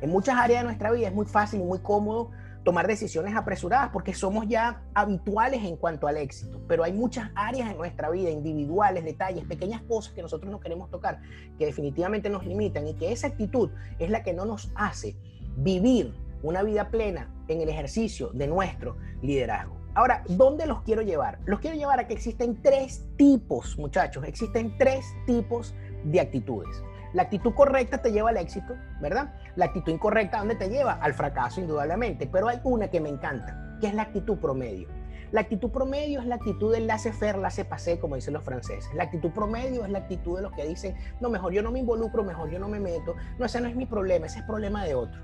[0.00, 2.30] En muchas áreas de nuestra vida es muy fácil y muy cómodo
[2.64, 7.70] tomar decisiones apresuradas porque somos ya habituales en cuanto al éxito, pero hay muchas áreas
[7.70, 11.20] en nuestra vida, individuales, detalles, pequeñas cosas que nosotros no queremos tocar,
[11.58, 15.16] que definitivamente nos limitan y que esa actitud es la que no nos hace
[15.56, 19.76] vivir una vida plena en el ejercicio de nuestro liderazgo.
[19.94, 21.40] Ahora, ¿dónde los quiero llevar?
[21.44, 26.82] Los quiero llevar a que existen tres tipos, muchachos, existen tres tipos de actitudes.
[27.14, 29.34] La actitud correcta te lleva al éxito, ¿verdad?
[29.56, 30.92] La actitud incorrecta, ¿dónde te lleva?
[30.92, 32.26] Al fracaso, indudablemente.
[32.26, 34.88] Pero hay una que me encanta, que es la actitud promedio.
[35.30, 38.88] La actitud promedio es la actitud del laissez-faire, laissez-passer, como dicen los franceses.
[38.94, 41.80] La actitud promedio es la actitud de los que dicen, no, mejor yo no me
[41.80, 43.14] involucro, mejor yo no me meto.
[43.38, 45.20] No, ese no es mi problema, ese es problema de otro.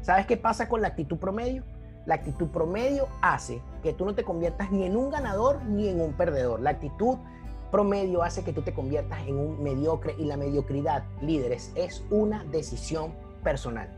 [0.00, 1.64] ¿Sabes qué pasa con la actitud promedio?
[2.04, 6.00] La actitud promedio hace que tú no te conviertas ni en un ganador ni en
[6.00, 6.60] un perdedor.
[6.60, 7.18] La actitud
[7.70, 12.44] promedio hace que tú te conviertas en un mediocre y la mediocridad, líderes, es una
[12.44, 13.94] decisión personal.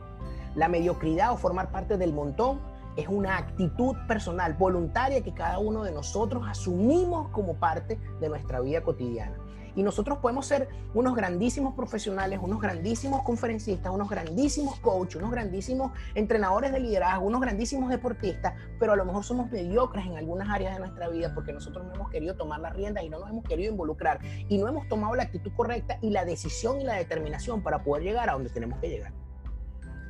[0.55, 2.61] La mediocridad o formar parte del montón
[2.97, 8.61] es una actitud personal, voluntaria que cada uno de nosotros asumimos como parte de nuestra
[8.61, 9.37] vida cotidiana.
[9.79, 15.93] Y nosotros podemos ser unos grandísimos profesionales, unos grandísimos conferencistas, unos grandísimos coaches, unos grandísimos
[16.17, 20.75] entrenadores de liderazgo, unos grandísimos deportistas, pero a lo mejor somos mediocres en algunas áreas
[20.75, 23.45] de nuestra vida porque nosotros no hemos querido tomar las riendas y no nos hemos
[23.45, 27.63] querido involucrar y no hemos tomado la actitud correcta y la decisión y la determinación
[27.63, 29.13] para poder llegar a donde tenemos que llegar.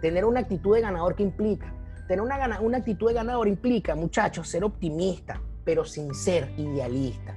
[0.01, 1.75] Tener una actitud de ganador que implica,
[2.07, 7.37] tener una, una actitud de ganador implica, muchachos, ser optimista, pero sin ser idealista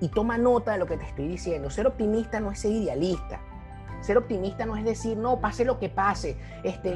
[0.00, 1.70] y toma nota de lo que te estoy diciendo.
[1.70, 3.40] Ser optimista no es ser idealista.
[4.00, 6.94] Ser optimista no es decir, no, pase lo que pase, este,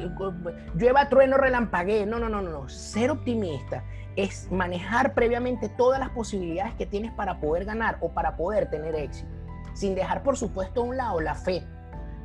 [0.75, 2.05] llueva, trueno, relampaguee.
[2.05, 2.69] No, no, no, no.
[2.69, 3.83] Ser optimista
[4.15, 8.95] es manejar previamente todas las posibilidades que tienes para poder ganar o para poder tener
[8.95, 9.29] éxito,
[9.73, 11.65] sin dejar, por supuesto, a un lado la fe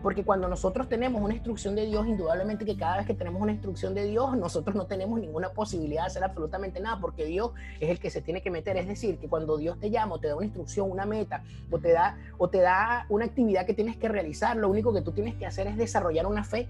[0.02, 3.52] porque cuando nosotros tenemos una instrucción de Dios, indudablemente que cada vez que tenemos una
[3.52, 7.90] instrucción de Dios, nosotros no tenemos ninguna posibilidad de hacer absolutamente nada, porque Dios es
[7.90, 8.76] el que se tiene que meter.
[8.76, 11.78] Es decir, que cuando Dios te llama o te da una instrucción, una meta, o
[11.78, 15.12] te da, o te da una actividad que tienes que realizar, lo único que tú
[15.12, 16.68] tienes que hacer es desarrollar una fe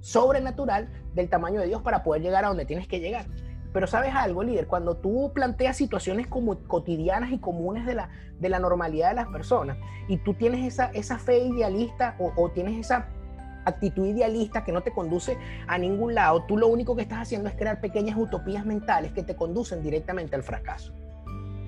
[0.00, 3.26] sobrenatural del tamaño de Dios para poder llegar a donde tienes que llegar.
[3.74, 8.08] Pero sabes algo, líder, cuando tú planteas situaciones como cotidianas y comunes de la,
[8.38, 12.50] de la normalidad de las personas y tú tienes esa, esa fe idealista o, o
[12.50, 13.08] tienes esa
[13.64, 17.48] actitud idealista que no te conduce a ningún lado, tú lo único que estás haciendo
[17.48, 20.92] es crear pequeñas utopías mentales que te conducen directamente al fracaso.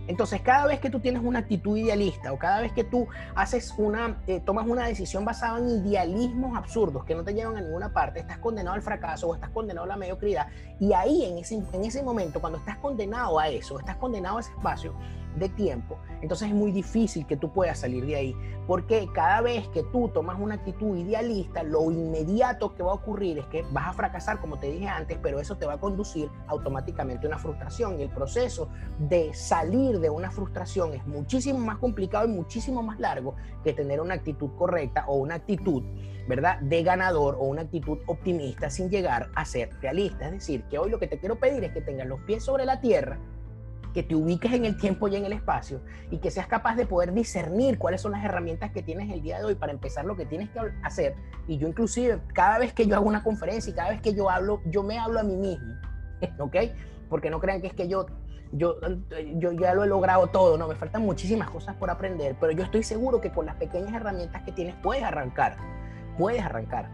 [0.09, 3.75] Entonces, cada vez que tú tienes una actitud idealista o cada vez que tú haces
[3.77, 7.93] una, eh, tomas una decisión basada en idealismos absurdos que no te llevan a ninguna
[7.93, 10.47] parte, estás condenado al fracaso o estás condenado a la mediocridad.
[10.79, 14.41] Y ahí, en ese, en ese momento, cuando estás condenado a eso, estás condenado a
[14.41, 14.95] ese espacio,
[15.37, 19.69] de tiempo, entonces es muy difícil que tú puedas salir de ahí, porque cada vez
[19.69, 23.89] que tú tomas una actitud idealista, lo inmediato que va a ocurrir es que vas
[23.89, 27.39] a fracasar, como te dije antes, pero eso te va a conducir automáticamente a una
[27.39, 28.69] frustración y el proceso
[28.99, 34.01] de salir de una frustración es muchísimo más complicado y muchísimo más largo que tener
[34.01, 35.83] una actitud correcta o una actitud,
[36.29, 40.27] ¿verdad?, de ganador o una actitud optimista sin llegar a ser realista.
[40.27, 42.65] Es decir, que hoy lo que te quiero pedir es que tengas los pies sobre
[42.65, 43.19] la tierra,
[43.97, 45.81] que te ubiques en el tiempo y en el espacio
[46.11, 49.39] y que seas capaz de poder discernir cuáles son las herramientas que tienes el día
[49.39, 51.15] de hoy para empezar lo que tienes que hacer.
[51.49, 54.29] Y yo inclusive, cada vez que yo hago una conferencia y cada vez que yo
[54.29, 55.77] hablo, yo me hablo a mí mismo,
[56.39, 56.57] ¿ok?
[57.09, 58.05] Porque no crean que es que yo
[58.53, 58.77] yo,
[59.37, 62.65] yo ya lo he logrado todo, no, me faltan muchísimas cosas por aprender, pero yo
[62.65, 65.57] estoy seguro que con las pequeñas herramientas que tienes puedes arrancar,
[66.19, 66.91] puedes arrancar.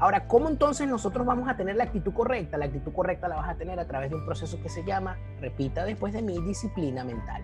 [0.00, 2.56] Ahora, ¿cómo entonces nosotros vamos a tener la actitud correcta?
[2.56, 5.18] La actitud correcta la vas a tener a través de un proceso que se llama,
[5.42, 7.42] repita después de mí, disciplina mental.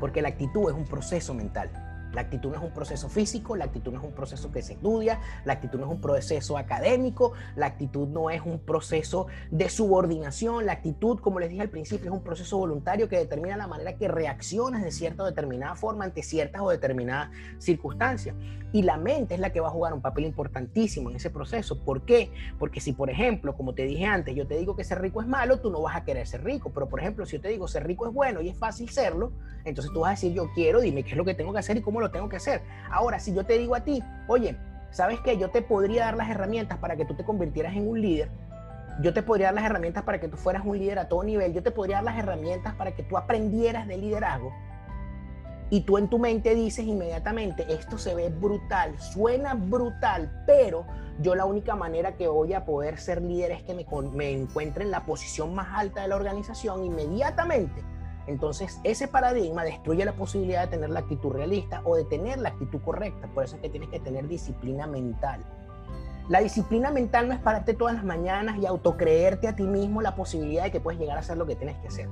[0.00, 1.70] Porque la actitud es un proceso mental.
[2.16, 4.72] La actitud no es un proceso físico, la actitud no es un proceso que se
[4.72, 9.68] estudia, la actitud no es un proceso académico, la actitud no es un proceso de
[9.68, 13.66] subordinación, la actitud, como les dije al principio, es un proceso voluntario que determina la
[13.66, 18.34] manera que reaccionas de cierta o determinada forma ante ciertas o determinadas circunstancias.
[18.72, 21.78] Y la mente es la que va a jugar un papel importantísimo en ese proceso.
[21.84, 22.30] ¿Por qué?
[22.58, 25.28] Porque si, por ejemplo, como te dije antes, yo te digo que ser rico es
[25.28, 26.70] malo, tú no vas a querer ser rico.
[26.74, 29.32] Pero, por ejemplo, si yo te digo ser rico es bueno y es fácil serlo,
[29.64, 31.76] entonces tú vas a decir yo quiero, dime qué es lo que tengo que hacer
[31.76, 32.62] y cómo lo tengo que hacer.
[32.90, 34.56] Ahora, si yo te digo a ti, oye,
[34.90, 35.38] ¿sabes qué?
[35.38, 38.28] Yo te podría dar las herramientas para que tú te convirtieras en un líder.
[39.02, 41.52] Yo te podría dar las herramientas para que tú fueras un líder a todo nivel.
[41.52, 44.52] Yo te podría dar las herramientas para que tú aprendieras de liderazgo.
[45.68, 50.86] Y tú en tu mente dices inmediatamente, esto se ve brutal, suena brutal, pero
[51.20, 54.84] yo la única manera que voy a poder ser líder es que me, me encuentre
[54.84, 57.82] en la posición más alta de la organización inmediatamente
[58.26, 62.50] entonces, ese paradigma destruye la posibilidad de tener la actitud realista o de tener la
[62.50, 63.28] actitud correcta.
[63.28, 65.44] Por eso es que tienes que tener disciplina mental.
[66.28, 70.16] La disciplina mental no es pararte todas las mañanas y autocreerte a ti mismo la
[70.16, 72.08] posibilidad de que puedes llegar a hacer lo que tienes que hacer.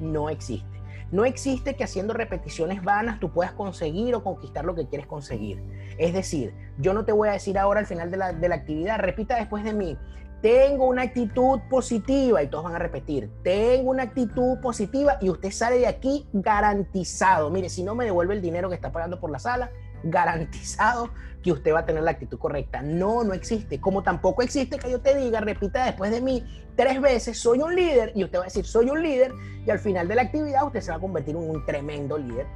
[0.00, 0.78] No existe.
[1.10, 5.62] No existe que haciendo repeticiones vanas tú puedas conseguir o conquistar lo que quieres conseguir.
[5.98, 8.54] Es decir, yo no te voy a decir ahora al final de la, de la
[8.54, 9.98] actividad, repita después de mí,
[10.40, 15.50] tengo una actitud positiva y todos van a repetir, tengo una actitud positiva y usted
[15.50, 17.50] sale de aquí garantizado.
[17.50, 19.70] Mire, si no me devuelve el dinero que está pagando por la sala,
[20.04, 21.10] garantizado
[21.42, 22.82] que usted va a tener la actitud correcta.
[22.82, 23.80] No, no existe.
[23.80, 26.44] Como tampoco existe que yo te diga, repita después de mí
[26.76, 29.32] tres veces, soy un líder y usted va a decir, soy un líder
[29.66, 32.46] y al final de la actividad usted se va a convertir en un tremendo líder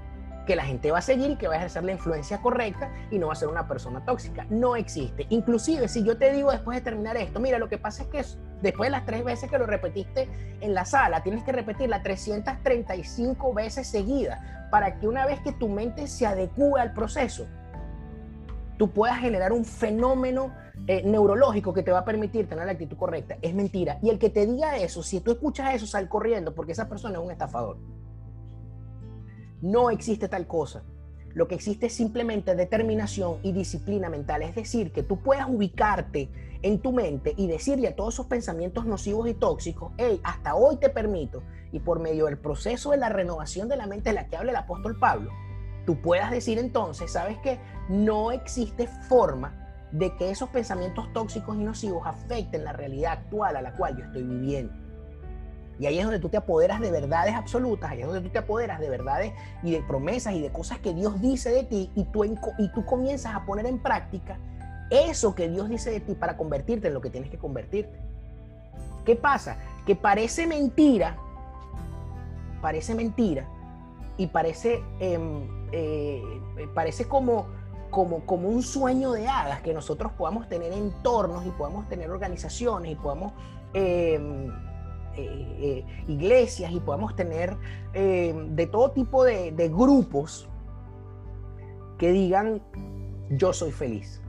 [0.47, 3.19] que la gente va a seguir y que va a ejercer la influencia correcta y
[3.19, 4.47] no va a ser una persona tóxica.
[4.51, 5.27] No existe.
[5.31, 8.25] Inclusive, si yo te digo después de terminar esto, mira, lo que pasa es que
[8.61, 10.29] después de las tres veces que lo repetiste
[10.61, 15.69] en la sala, tienes que repetirla 335 veces seguidas para que una vez que tu
[15.69, 17.47] mente se adecue al proceso,
[18.79, 20.53] tú puedas generar un fenómeno
[20.89, 23.37] eh, neurológico que te va a permitir tener la actitud correcta.
[23.43, 23.99] Es mentira.
[24.03, 27.19] Y el que te diga eso, si tú escuchas eso, sal corriendo porque esa persona
[27.19, 27.77] es un estafador.
[29.63, 30.83] No existe tal cosa.
[31.35, 34.43] Lo que existe es simplemente determinación y disciplina mental.
[34.43, 36.29] Es decir, que tú puedas ubicarte
[36.63, 40.79] en tu mente y decirle a todos esos pensamientos nocivos y tóxicos, hey, hasta hoy
[40.79, 44.27] te permito, y por medio del proceso de la renovación de la mente de la
[44.27, 45.31] que habla el apóstol Pablo,
[45.87, 47.61] tú puedas decir entonces, ¿sabes qué?
[47.89, 53.63] No existe forma de que esos pensamientos tóxicos y nocivos afecten la realidad actual a
[53.63, 54.82] la cual yo estoy viviendo.
[55.79, 58.39] Y ahí es donde tú te apoderas de verdades absolutas, ahí es donde tú te
[58.39, 59.33] apoderas de verdades
[59.63, 62.85] y de promesas y de cosas que Dios dice de ti y tú, y tú
[62.85, 64.39] comienzas a poner en práctica
[64.91, 67.99] eso que Dios dice de ti para convertirte en lo que tienes que convertirte.
[69.05, 69.57] ¿Qué pasa?
[69.87, 71.17] Que parece mentira,
[72.61, 73.49] parece mentira
[74.19, 76.23] y parece, em, eh,
[76.75, 77.47] parece como,
[77.91, 82.93] como, como un sueño de hadas que nosotros podamos tener entornos y podamos tener organizaciones
[82.93, 83.33] y podamos...
[83.75, 84.49] Eh,
[85.17, 87.57] eh, iglesias y podamos tener
[87.95, 90.49] eh, de todo tipo de, grupos
[91.99, 92.63] que digan
[93.31, 94.21] yo soy feliz.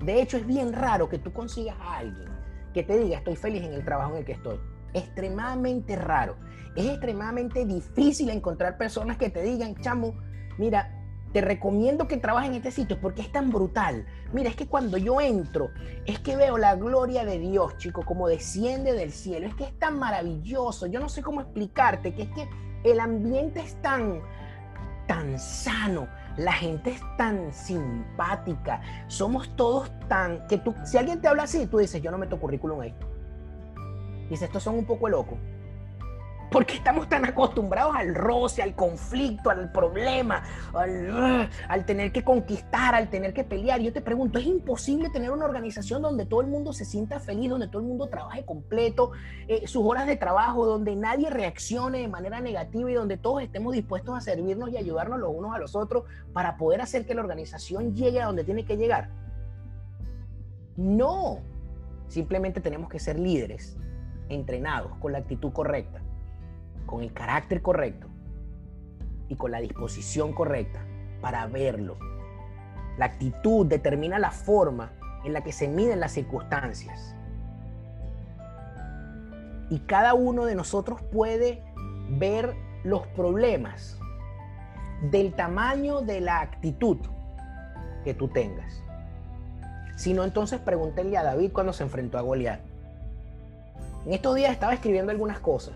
[0.00, 2.34] De hecho, es bien raro que tú consigas a alguien
[2.74, 4.58] que te diga estoy feliz en el trabajo en el que estoy.
[4.92, 6.36] Extremadamente raro.
[6.76, 10.14] Es extremadamente difícil encontrar personas que te digan, chamo,
[10.58, 10.93] mira,
[11.34, 14.06] te recomiendo que trabajes en este sitio porque es tan brutal.
[14.32, 15.72] Mira, es que cuando yo entro,
[16.06, 19.48] es que veo la gloria de Dios, chico, como desciende del cielo.
[19.48, 20.86] Es que es tan maravilloso.
[20.86, 22.48] Yo no sé cómo explicarte, que es que
[22.84, 24.20] el ambiente es tan,
[25.08, 26.06] tan sano.
[26.36, 28.80] La gente es tan simpática.
[29.08, 30.46] Somos todos tan...
[30.46, 32.94] que tú, si alguien te habla así, tú dices, yo no meto currículum ahí.
[34.30, 35.36] Dices, estos son un poco locos.
[36.54, 43.10] Porque estamos tan acostumbrados al roce, al conflicto, al problema, al, tener que conquistar, al
[43.10, 43.80] tener que pelear.
[43.80, 47.50] Yo te pregunto, ¿es imposible tener una organización donde todo el mundo se sienta feliz,
[47.50, 49.10] donde todo el mundo trabaje completo,
[49.48, 53.72] eh, sus horas de trabajo, donde nadie reaccione de manera negativa y donde todos estemos
[53.72, 57.22] dispuestos a servirnos y ayudarnos los unos a los otros para poder hacer que la
[57.22, 59.10] organización llegue a donde tiene que llegar?
[60.76, 61.40] No,
[62.06, 63.76] simplemente tenemos que ser líderes,
[64.28, 66.03] entrenados, con la actitud correcta
[66.94, 68.06] con el carácter correcto
[69.28, 70.78] y con la disposición correcta
[71.20, 71.98] para verlo.
[72.98, 74.92] La actitud determina la forma
[75.24, 77.16] en la que se miden las circunstancias.
[79.70, 81.64] Y cada uno de nosotros puede
[82.10, 82.54] ver
[82.84, 83.98] los problemas
[85.10, 86.98] del tamaño de la actitud
[88.04, 88.84] que tú tengas.
[89.96, 92.60] Si no, entonces pregúntenle a David cuando se enfrentó a Goliat.
[94.06, 95.74] En estos días estaba escribiendo algunas cosas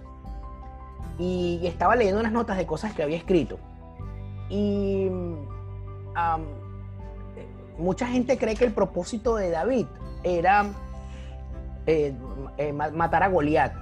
[1.19, 3.59] y estaba leyendo unas notas de cosas que había escrito.
[4.49, 5.11] Y
[7.77, 9.87] mucha gente cree que el propósito de David
[10.23, 10.67] era
[11.87, 12.15] eh,
[12.57, 13.73] eh, matar a Goliat.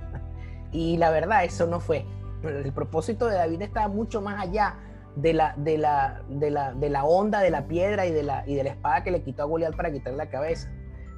[0.72, 2.04] y la verdad, eso no fue.
[2.42, 4.76] El propósito de David estaba mucho más allá
[5.16, 8.44] de la, de la, de la, de la onda de la piedra y de la,
[8.46, 10.70] y de la espada que le quitó a Goliat para quitarle la cabeza.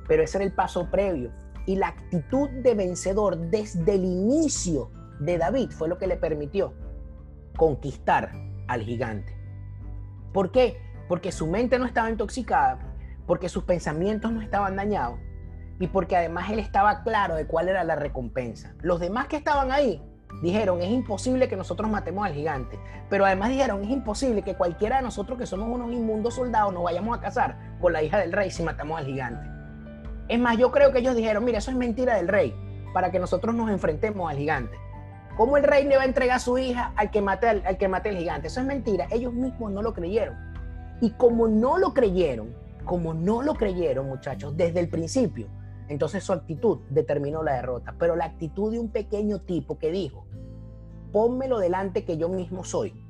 [0.07, 1.33] Pero ese era el paso previo.
[1.67, 6.74] Y la actitud de vencedor desde el inicio de David fue lo que le permitió
[7.57, 8.33] conquistar
[8.68, 9.37] al gigante.
[10.33, 10.81] ¿Por qué?
[11.09, 12.78] Porque su mente no estaba intoxicada,
[13.26, 15.18] porque sus pensamientos no estaban dañados
[15.81, 18.74] y porque además él estaba claro de cuál era la recompensa.
[18.81, 20.02] Los demás que estaban ahí
[20.42, 22.78] dijeron, es imposible que nosotros matemos al gigante,
[23.09, 26.85] pero además dijeron, es imposible que cualquiera de nosotros que somos unos inmundos soldados nos
[26.85, 29.48] vayamos a casar con la hija del rey si matamos al gigante.
[30.28, 32.54] Es más, yo creo que ellos dijeron, mira, eso es mentira del rey,
[32.92, 34.76] para que nosotros nos enfrentemos al gigante.
[35.38, 37.79] ¿Cómo el rey le va a entregar a su hija al que mate al, al
[37.79, 38.48] que mate al gigante?
[38.48, 39.07] Eso es mentira.
[39.12, 40.37] Ellos mismos no lo creyeron.
[41.01, 42.53] Y como no lo creyeron,
[42.85, 45.46] como no lo creyeron, muchachos, desde el principio,
[45.88, 47.94] entonces su actitud determinó la derrota.
[48.01, 50.27] Pero la actitud de un pequeño tipo que dijo,
[51.12, 53.01] pónmelo delante que yo mismo soy,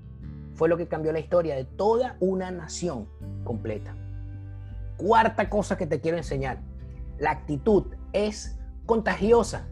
[0.53, 3.09] fue lo que cambió la historia de toda una nación
[3.43, 3.97] completa.
[4.99, 6.61] Cuarta cosa que te quiero enseñar,
[7.19, 9.67] la actitud es contagiosa.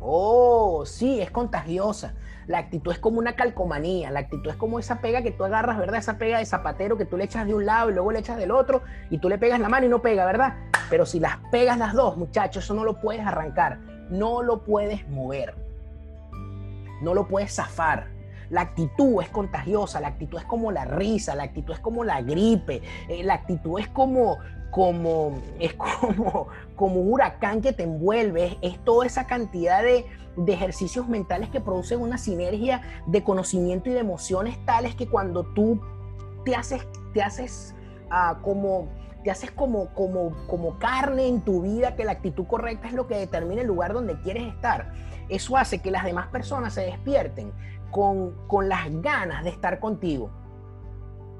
[0.00, 2.14] Oh, sí, es contagiosa.
[2.46, 5.78] La actitud es como una calcomanía, la actitud es como esa pega que tú agarras,
[5.78, 6.00] ¿verdad?
[6.00, 8.38] Esa pega de zapatero que tú le echas de un lado y luego le echas
[8.38, 10.56] del otro y tú le pegas la mano y no pega, ¿verdad?
[10.88, 13.78] Pero si las pegas las dos, muchachos, eso no lo puedes arrancar,
[14.10, 15.54] no lo puedes mover,
[17.02, 18.08] no lo puedes zafar.
[18.48, 22.20] La actitud es contagiosa, la actitud es como la risa, la actitud es como la
[22.20, 24.38] gripe, eh, la actitud es como,
[24.70, 30.06] como, es como, como un huracán que te envuelve, es, toda esa cantidad de,
[30.46, 35.78] ejercicios mentales que producen una sinergia de conocimiento y de emociones tales que cuando tú
[36.46, 37.74] te haces, te haces
[38.10, 38.88] ah, como
[39.22, 43.06] te haces como, como, como carne en tu vida, que la actitud correcta es lo
[43.06, 44.94] que determina el lugar donde quieres estar.
[45.28, 47.52] Eso hace que las demás personas se despierten
[47.90, 48.34] con,
[48.68, 50.30] las ganas de estar contigo.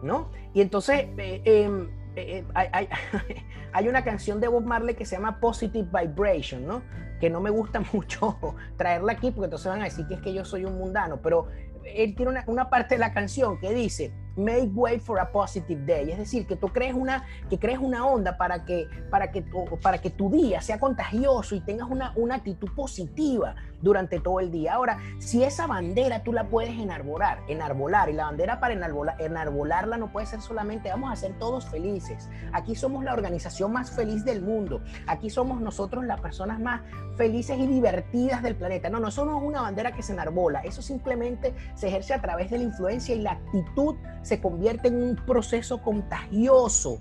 [0.02, 0.28] ¿No?
[0.52, 1.88] Y entonces, eh, eh,
[2.20, 2.44] eh,
[3.72, 6.83] hay, una canción de Bob Marley que se llama Positive Vibration, ¿no?
[7.20, 8.38] Que no me gusta mucho
[8.76, 11.48] traerla aquí porque entonces van a decir que es que yo soy un mundano, pero
[11.85, 15.85] él tiene una, una parte de la canción que dice, make way for a positive
[15.85, 19.44] day, es decir, que tú crees una, que crees una onda para que, para que,
[19.83, 24.50] para que tu día sea contagioso y tengas una, una actitud positiva durante todo el
[24.50, 24.74] día.
[24.74, 29.96] Ahora, si esa bandera tú la puedes enarbolar, enarbolar, y la bandera para enarbolar, enarbolarla
[29.96, 32.28] no puede ser solamente vamos a ser todos felices.
[32.52, 34.83] Aquí somos la organización más feliz del mundo.
[35.06, 36.83] Aquí somos nosotros las personas más
[37.20, 38.88] felices y divertidas del planeta.
[38.88, 40.61] No, no, eso no es una bandera que se enarbola.
[40.61, 45.02] Eso simplemente se ejerce a través de la influencia y la actitud se convierte en
[45.02, 46.98] un proceso contagioso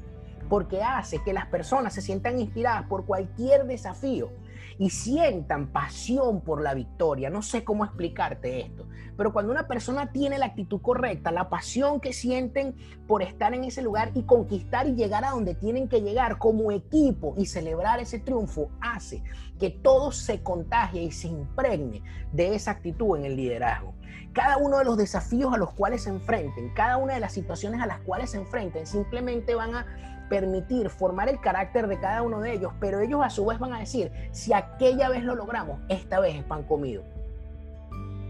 [0.49, 4.29] porque hace que las personas se sientan inspiradas por cualquier desafío
[4.77, 7.29] y sientan pasión por la victoria.
[7.29, 11.99] No sé cómo explicarte esto, pero cuando una persona tiene la actitud correcta, la pasión
[11.99, 12.75] que sienten
[13.07, 16.71] por estar en ese lugar y conquistar y llegar a donde tienen que llegar como
[16.71, 19.21] equipo y celebrar ese triunfo, hace
[19.59, 23.93] que todo se contagie y se impregne de esa actitud en el liderazgo.
[24.33, 27.81] Cada uno de los desafíos a los cuales se enfrenten, cada una de las situaciones
[27.81, 29.85] a las cuales se enfrenten, simplemente van a
[30.29, 33.73] permitir formar el carácter de cada uno de ellos, pero ellos a su vez van
[33.73, 37.03] a decir, si aquella vez lo logramos, esta vez es pan comido.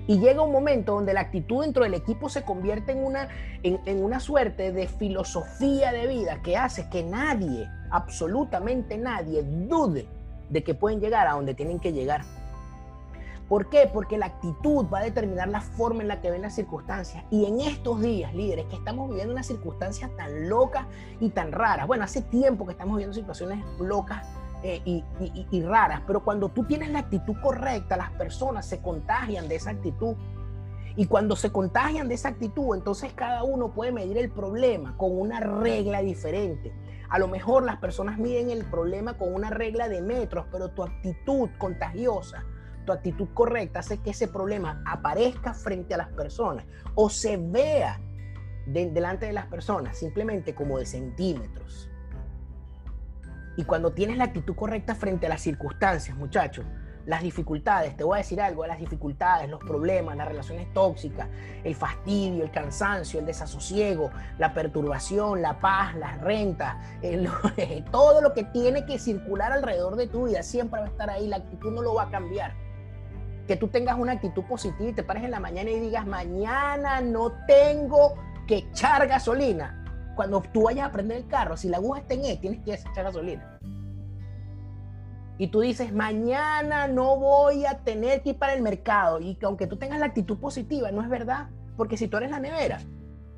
[0.07, 3.27] Y llega un momento donde la actitud dentro del equipo se convierte en una,
[3.61, 10.07] en, una suerte de filosofía de vida que hace que nadie, absolutamente nadie, dude
[10.49, 12.21] de que pueden llegar a donde tienen que llegar.
[13.49, 13.89] ¿Por qué?
[13.91, 17.23] Porque la actitud va a determinar la forma en la que ven las circunstancias.
[17.31, 20.85] Y en estos días, líderes, que estamos viviendo una circunstancia tan loca
[21.19, 21.85] y tan rara.
[21.85, 24.27] Bueno, hace tiempo que estamos viviendo situaciones locas
[24.61, 29.55] eh, y, raras, pero cuando tú tienes la actitud correcta, las personas se contagian de
[29.55, 30.15] esa actitud.
[30.95, 35.17] Y cuando se contagian de esa actitud, entonces cada uno puede medir el problema con
[35.17, 36.71] una regla diferente.
[37.09, 40.83] A lo mejor las personas miden el problema con una regla de metros, pero tu
[40.83, 42.45] actitud contagiosa
[42.89, 46.65] tu actitud correcta hace que ese problema aparezca frente a las personas
[46.95, 48.01] o se vea
[48.65, 51.89] delante de las personas simplemente como de centímetros.
[53.57, 56.65] Y cuando tienes la actitud correcta frente a las circunstancias, muchachos,
[57.05, 61.27] las dificultades, te voy a decir algo, las dificultades, los problemas, las relaciones tóxicas,
[61.63, 66.75] el fastidio, el cansancio, el desasosiego, la perturbación, la paz, las rentas,
[67.91, 71.27] todo lo que tiene que circular alrededor de tu vida siempre va a estar ahí,
[71.27, 72.53] la actitud no lo va a cambiar.
[73.47, 77.01] Que tú tengas una actitud positiva y te pares en la mañana y digas, mañana
[77.01, 78.13] no tengo
[78.47, 79.75] que echar gasolina.
[80.15, 82.73] Cuando tú vayas a prender el carro, si la aguja está en E, tienes que
[82.73, 83.59] echar gasolina
[85.39, 89.45] y tú dices, mañana no voy a tener que ir para el mercado, y que
[89.45, 92.81] aunque tú tengas la actitud positiva, no es verdad, porque si tú eres la nevera,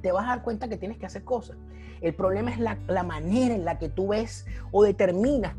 [0.01, 1.57] te vas a dar cuenta que tienes que hacer cosas.
[2.01, 5.55] El problema es la, la manera en la que tú ves o determinas,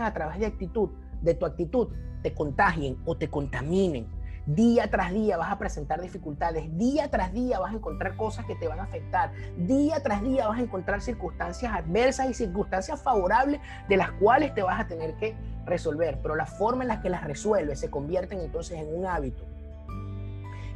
[0.00, 0.90] a través de actitud,
[1.20, 1.88] de tu actitud,
[2.22, 4.06] te contagien o te contaminen
[4.46, 8.54] Día tras día vas a presentar dificultades, día tras día vas a encontrar cosas que
[8.54, 13.60] te van a afectar, día tras día vas a encontrar circunstancias adversas y circunstancias favorables
[13.88, 15.34] de las cuales te vas a tener que
[15.64, 19.44] resolver, pero la forma en la que las resuelves se convierten entonces en un hábito.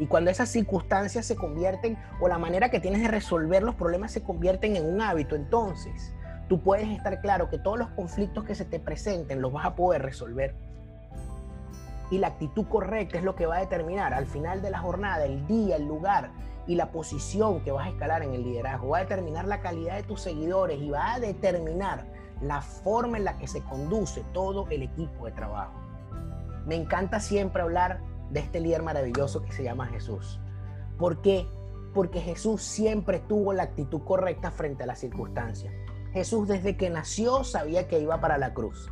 [0.01, 4.11] Y cuando esas circunstancias se convierten o la manera que tienes de resolver los problemas
[4.11, 6.13] se convierten en un hábito, entonces
[6.49, 9.77] tú puedes estar claro que todos los conflictos que se te presenten los vas a
[9.77, 10.57] poder resolver
[12.11, 15.25] y la actitud correcta es lo que va a determinar al final de la jornada
[15.25, 16.33] el día, el lugar
[16.67, 18.89] y la posición que vas a escalar en el liderazgo.
[18.91, 22.07] Va a determinar la calidad de tus seguidores y va a determinar
[22.41, 25.73] la forma en la que se conduce todo el equipo de trabajo.
[26.67, 28.01] Me encanta siempre hablar
[28.31, 30.41] de este líder maravilloso que se llama Jesús.
[30.99, 31.47] ¿Por qué?
[31.95, 35.73] Porque Jesús siempre tuvo la actitud correcta frente a las circunstancias.
[36.13, 38.91] Jesús desde que nació sabía que iba para la cruz.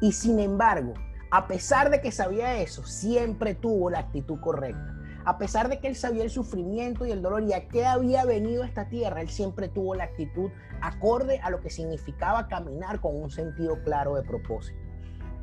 [0.00, 0.94] Y sin embargo,
[1.30, 4.94] a pesar de que sabía eso, siempre tuvo la actitud correcta.
[5.24, 8.24] A pesar de que él sabía el sufrimiento y el dolor y a qué había
[8.24, 10.50] venido a esta tierra, él siempre tuvo la actitud
[10.80, 14.87] acorde a lo que significaba caminar con un sentido claro de propósito.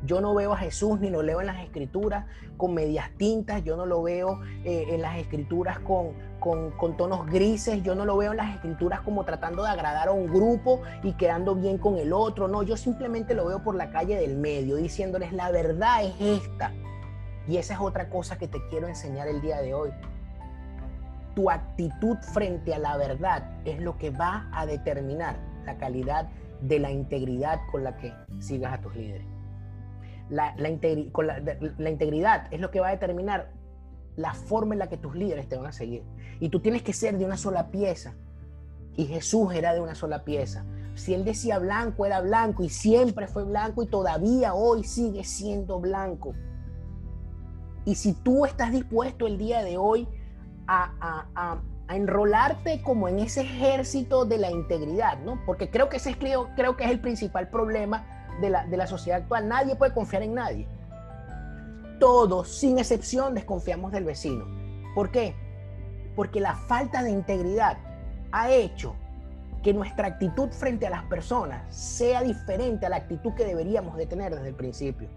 [0.04, 2.26] Yo no veo a Jesús ni lo leo en las escrituras
[2.56, 7.82] con medias tintas, yo no lo veo eh, en las escrituras con, con, tonos grises,
[7.82, 11.12] yo no lo veo en las escrituras como tratando de agradar a un grupo y
[11.14, 14.76] quedando bien con el otro, no, yo simplemente lo veo por la calle del medio
[14.76, 16.72] diciéndoles la verdad es esta.
[17.48, 19.90] Y esa es otra cosa que te quiero enseñar el día de hoy.
[21.34, 26.28] Tu actitud frente a la verdad es lo que va a determinar la calidad
[26.60, 29.35] de la integridad con la que sigas a tus líderes
[30.28, 30.68] la, la,
[31.90, 33.52] integridad es lo que va a determinar
[34.16, 36.02] la forma en la que tus líderes te van a seguir.
[36.40, 38.14] Y tú tienes que ser de una sola pieza.
[38.96, 40.64] Y Jesús era de una sola pieza.
[40.94, 45.78] Si él decía blanco, era blanco y siempre fue blanco y todavía hoy sigue siendo
[45.78, 46.34] blanco.
[47.84, 50.08] Y si tú estás dispuesto el día de hoy
[50.66, 51.62] a, a,
[51.94, 55.40] enrolarte como en ese ejército de la integridad, ¿no?
[55.46, 59.48] Porque creo que ese es, creo que es el principal problema de la, sociedad actual.
[59.48, 60.68] Nadie puede confiar en nadie.
[61.98, 64.44] Todos, sin excepción, desconfiamos del vecino.
[64.94, 65.34] ¿Por qué?
[66.14, 67.78] Porque la falta de integridad
[68.32, 68.94] ha hecho
[69.62, 74.06] que nuestra actitud frente a las personas sea diferente a la actitud que deberíamos de
[74.06, 75.08] tener desde el principio.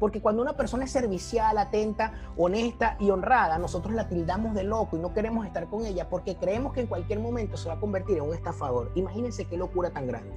[0.00, 4.96] Porque cuando una persona es servicial, atenta, honesta y honrada, nosotros la tildamos de loco
[4.96, 7.80] y no queremos estar con ella porque creemos que en cualquier momento se va a
[7.80, 8.90] convertir en un estafador.
[8.96, 10.34] Imagínense qué locura tan grande.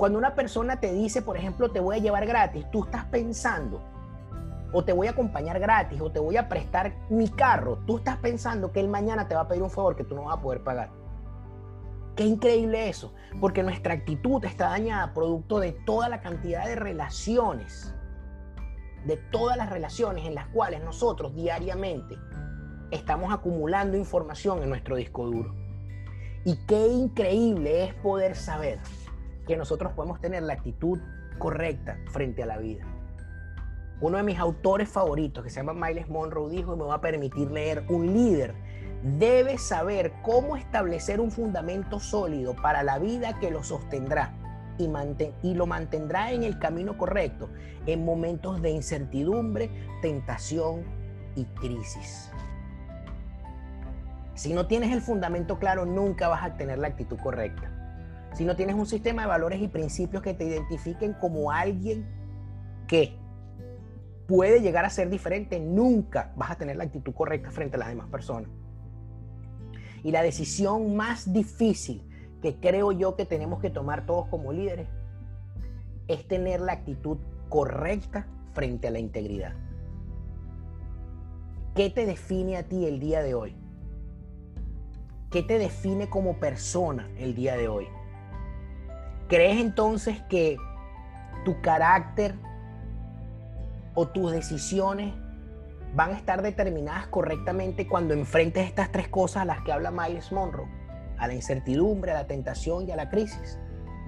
[0.00, 3.82] Cuando una persona te dice, por ejemplo, te voy a llevar gratis, tú estás pensando,
[4.72, 8.16] o te voy a acompañar gratis, o te voy a prestar mi carro, tú estás
[8.16, 10.40] pensando que él mañana te va a pedir un favor que tú no vas a
[10.40, 10.88] poder pagar.
[12.16, 17.94] Qué increíble eso, porque nuestra actitud está dañada producto de toda la cantidad de relaciones,
[19.04, 22.16] de todas las relaciones en las cuales nosotros diariamente
[22.90, 25.54] estamos acumulando información en nuestro disco duro.
[26.46, 28.78] Y qué increíble es poder saber
[29.50, 31.00] que nosotros podemos tener la actitud
[31.38, 32.86] correcta frente a la vida.
[34.00, 37.00] Uno de mis autores favoritos, que se llama Miles Monroe, dijo, y me va a
[37.00, 38.54] permitir leer, un líder
[39.18, 44.32] debe saber cómo establecer un fundamento sólido para la vida que lo sostendrá
[44.78, 44.88] y,
[45.42, 47.48] y lo mantendrá en el camino correcto
[47.86, 49.68] en momentos de incertidumbre,
[50.00, 50.84] tentación
[51.34, 52.30] y crisis.
[54.34, 57.79] Si no tienes el fundamento claro, nunca vas a tener la actitud correcta
[58.34, 62.06] si no tienes un sistema de valores y principios que te identifiquen como alguien
[62.86, 63.16] que
[64.26, 67.88] puede llegar a ser diferente, nunca vas a tener la actitud correcta frente a las
[67.88, 68.50] demás personas.
[70.02, 72.02] Y la decisión más difícil
[72.40, 74.88] que creo yo que tenemos que tomar todos como líderes
[76.08, 77.18] es tener la actitud
[77.48, 79.54] correcta frente a la integridad.
[81.74, 83.56] ¿qué te define a ti el día de hoy?
[85.30, 87.86] ¿Qué te define como persona el día de hoy?
[89.30, 90.56] ¿Crees entonces que
[91.44, 92.34] tu carácter
[93.94, 95.14] o tus decisiones
[95.94, 100.32] van a estar determinadas correctamente cuando enfrentes estas tres cosas a las que habla Miles
[100.32, 100.66] Monroe?
[101.16, 103.56] A la incertidumbre, a la tentación y a la crisis.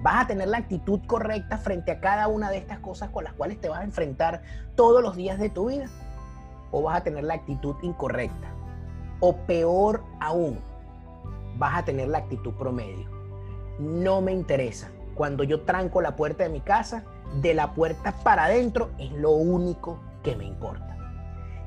[0.01, 3.31] ¿Vas a tener la actitud correcta frente a cada una de estas cosas con las
[3.31, 4.41] cuales te vas a enfrentar
[4.75, 5.85] todos los días de tu vida?
[6.71, 8.49] ¿O vas a tener la actitud incorrecta?
[9.21, 10.59] O peor aún,
[11.55, 13.07] vas a tener la actitud promedio.
[13.79, 14.89] No me interesa.
[15.15, 17.03] Cuando yo tranco la puerta de mi casa,
[17.41, 20.93] de la puerta para adentro es lo único que me importa.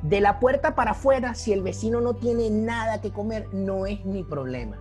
[0.02, 4.04] De la puerta para afuera, si el vecino no tiene nada que comer, no es
[4.04, 4.78] mi problema.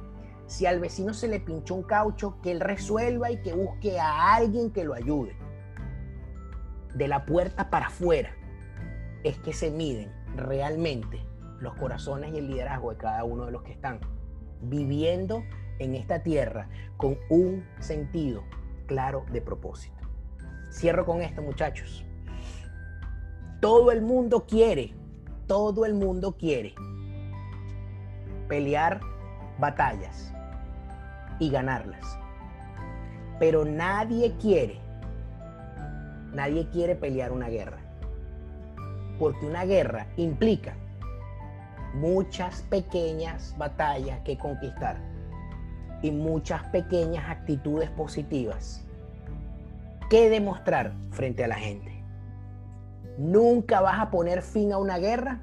[0.47, 4.36] Si al vecino se le pinchó un caucho, que él resuelva y que busque a
[4.36, 5.36] alguien que lo ayude.
[6.93, 8.32] De la puerta para afuera
[9.24, 11.26] es que se miden realmente
[11.59, 13.99] los corazones y el liderazgo de cada uno de los que están
[14.61, 15.43] viviendo
[15.80, 16.67] en esta tierra
[16.97, 18.43] con un sentido
[18.86, 19.95] claro de propósito.
[20.71, 22.05] Cierro con esto, muchachos.
[23.61, 24.93] Todo el mundo quiere,
[25.47, 26.76] todo el mundo quiere
[28.47, 28.99] pelear
[29.59, 30.34] batallas
[31.39, 32.19] y ganarlas.
[33.39, 34.80] Pero nadie quiere,
[36.34, 37.80] nadie quiere pelear una guerra.
[39.19, 40.76] Porque una guerra implica
[41.93, 44.97] muchas pequeñas batallas que conquistar
[46.06, 48.86] y muchas pequeñas actitudes positivas
[50.08, 52.03] que demostrar frente a la gente.
[53.18, 55.41] Nunca vas a poner fin a una guerra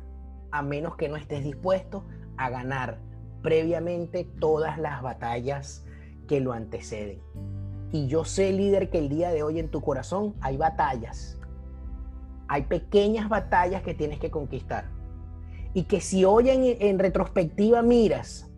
[0.52, 2.04] a menos que no estés dispuesto
[2.36, 2.98] a ganar
[3.42, 5.84] previamente todas las batallas
[6.28, 7.20] que lo anteceden.
[7.90, 11.40] Y yo sé, líder, que el día de hoy en tu corazón hay batallas.
[12.46, 14.84] Hay pequeñas batallas que tienes que conquistar.
[15.74, 18.51] Y que si hoy en, en retrospectiva miras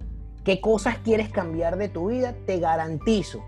[0.44, 3.42] qué cosas quieres cambiar de tu vida, te garantizo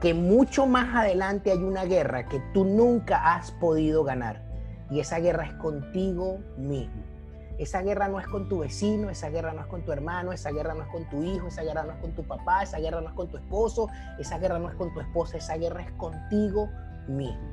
[0.00, 4.42] que mucho más adelante hay una guerra que tú nunca has podido ganar.
[4.90, 7.02] Y esa guerra es contigo mismo.
[7.56, 10.50] Esa guerra no es con tu vecino, esa guerra no es con tu hermano, esa
[10.50, 13.00] guerra no es con tu hijo, esa guerra no es con tu papá, esa guerra
[13.00, 13.88] no es con tu esposo,
[14.18, 16.68] esa guerra no es con tu esposa, esa guerra es contigo
[17.06, 17.48] mismo.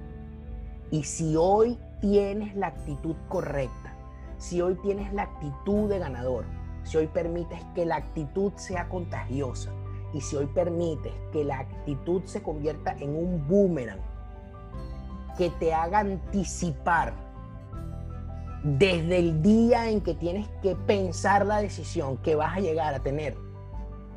[0.89, 3.96] Y si hoy tienes la actitud correcta,
[4.39, 6.46] si hoy tienes la actitud de ganador,
[6.84, 9.72] si hoy permites que la actitud sea contagiosa
[10.14, 14.00] y si hoy permites que la actitud se convierta en un boomerang
[15.38, 17.14] que te haga anticipar
[18.64, 23.00] desde el día en que tienes que pensar la decisión que vas a llegar a
[23.00, 23.36] tener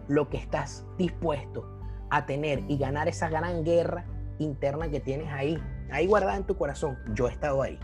[0.09, 1.75] lo que estás dispuesto
[2.11, 4.05] a tener y ganar esa gran guerra
[4.39, 5.61] interna que tienes ahí,
[5.91, 6.99] ahí guardada en tu corazón.
[7.15, 7.79] Yo he estado ahí.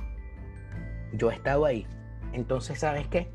[1.14, 1.86] Yo he estado ahí.
[2.32, 3.32] Entonces, ¿sabes qué?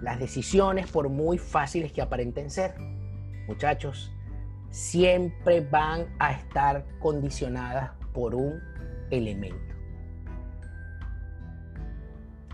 [0.00, 2.74] Las decisiones, por muy fáciles que aparenten ser,
[3.46, 4.12] muchachos,
[4.70, 8.60] siempre van a estar condicionadas por un
[9.10, 9.74] elemento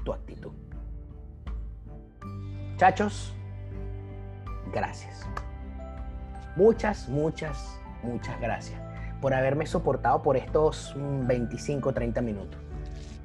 [0.05, 0.53] tu actitud.
[2.77, 3.35] Chachos,
[4.73, 5.27] gracias.
[6.57, 8.81] Muchas, muchas, muchas gracias
[9.21, 12.59] por haberme soportado por estos 25, 30 minutos.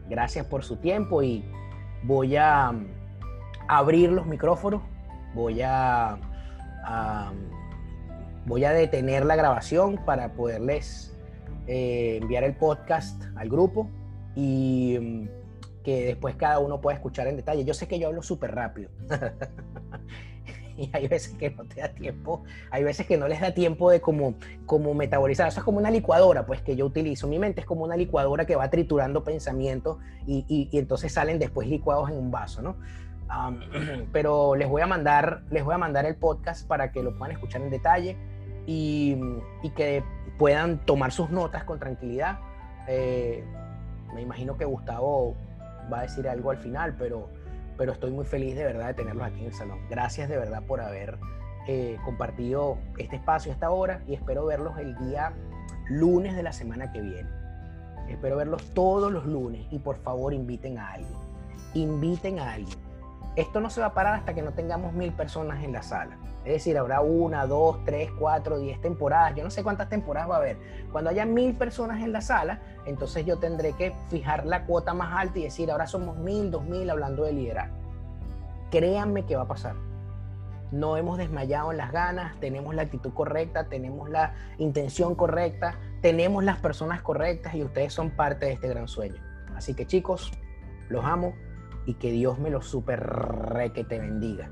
[0.10, 1.44] Gracias por su tiempo y
[2.04, 2.86] voy a um,
[3.68, 4.82] abrir los micrófonos,
[5.34, 6.18] voy a,
[8.46, 11.16] voy a detener la grabación para poderles
[11.68, 13.90] eh, enviar el podcast al grupo
[14.36, 15.28] y um,
[15.84, 17.64] que después cada uno puede escuchar en detalle.
[17.64, 18.90] Yo sé que yo hablo súper rápido.
[20.78, 23.90] y hay veces que no te da tiempo, hay veces que no les da tiempo
[23.90, 24.36] de como,
[24.66, 25.48] como metabolizar.
[25.48, 27.28] Eso es como una licuadora, pues, que yo utilizo.
[27.28, 29.98] Mi mente es como una licuadora que va triturando pensamientos
[30.28, 32.76] y, entonces salen después licuados en un vaso, ¿no?
[34.12, 37.32] pero les voy a mandar, les voy a mandar el podcast para que lo puedan
[37.32, 38.18] escuchar en detalle
[38.66, 39.18] y,
[39.76, 40.04] que
[40.38, 42.40] puedan tomar sus notas con tranquilidad.
[42.88, 43.44] Eh,
[44.14, 45.36] me imagino que Gustavo
[45.92, 47.30] va a decir algo al final, pero,
[47.78, 49.80] pero estoy muy feliz de verdad de tenerlos aquí en el salón.
[49.90, 51.18] Gracias de verdad por haber
[51.68, 55.34] eh, compartido este espacio esta hora y espero verlos el día
[55.90, 57.30] lunes de la semana que viene.
[58.08, 61.20] Espero verlos todos los lunes y por favor inviten a alguien.
[61.74, 62.85] Inviten a alguien.
[63.36, 66.18] Esto no se va a parar hasta que no tengamos mil personas en la sala.
[66.46, 69.36] Es decir, habrá una, dos, tres, cuatro, diez temporadas.
[69.36, 70.58] Yo no sé cuántas temporadas va a haber.
[70.92, 75.14] Cuando haya mil personas en la sala, entonces yo tendré que fijar la cuota más
[75.20, 77.76] alta y decir, ahora somos mil, dos mil hablando de liderazgo.
[78.72, 79.76] Créanme que va a pasar.
[80.72, 86.44] No hemos desmayado en las ganas, tenemos la actitud correcta, tenemos la intención correcta, tenemos
[86.44, 89.22] las personas correctas y ustedes son parte de este gran sueño.
[89.56, 90.32] Así que chicos,
[90.90, 91.34] los amo.
[91.86, 94.52] Y que Dios me lo super re que te bendiga.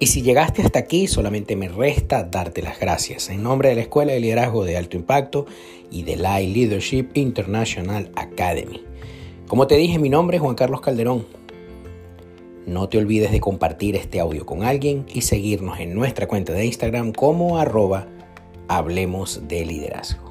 [0.00, 3.80] Y si llegaste hasta aquí, solamente me resta darte las gracias en nombre de la
[3.80, 5.46] Escuela de Liderazgo de Alto Impacto
[5.90, 8.84] y de la Leadership International Academy.
[9.48, 11.37] Como te dije, mi nombre es Juan Carlos Calderón.
[12.68, 16.66] No te olvides de compartir este audio con alguien y seguirnos en nuestra cuenta de
[16.66, 18.06] Instagram como arroba
[18.68, 20.27] Hablemos de Liderazgo.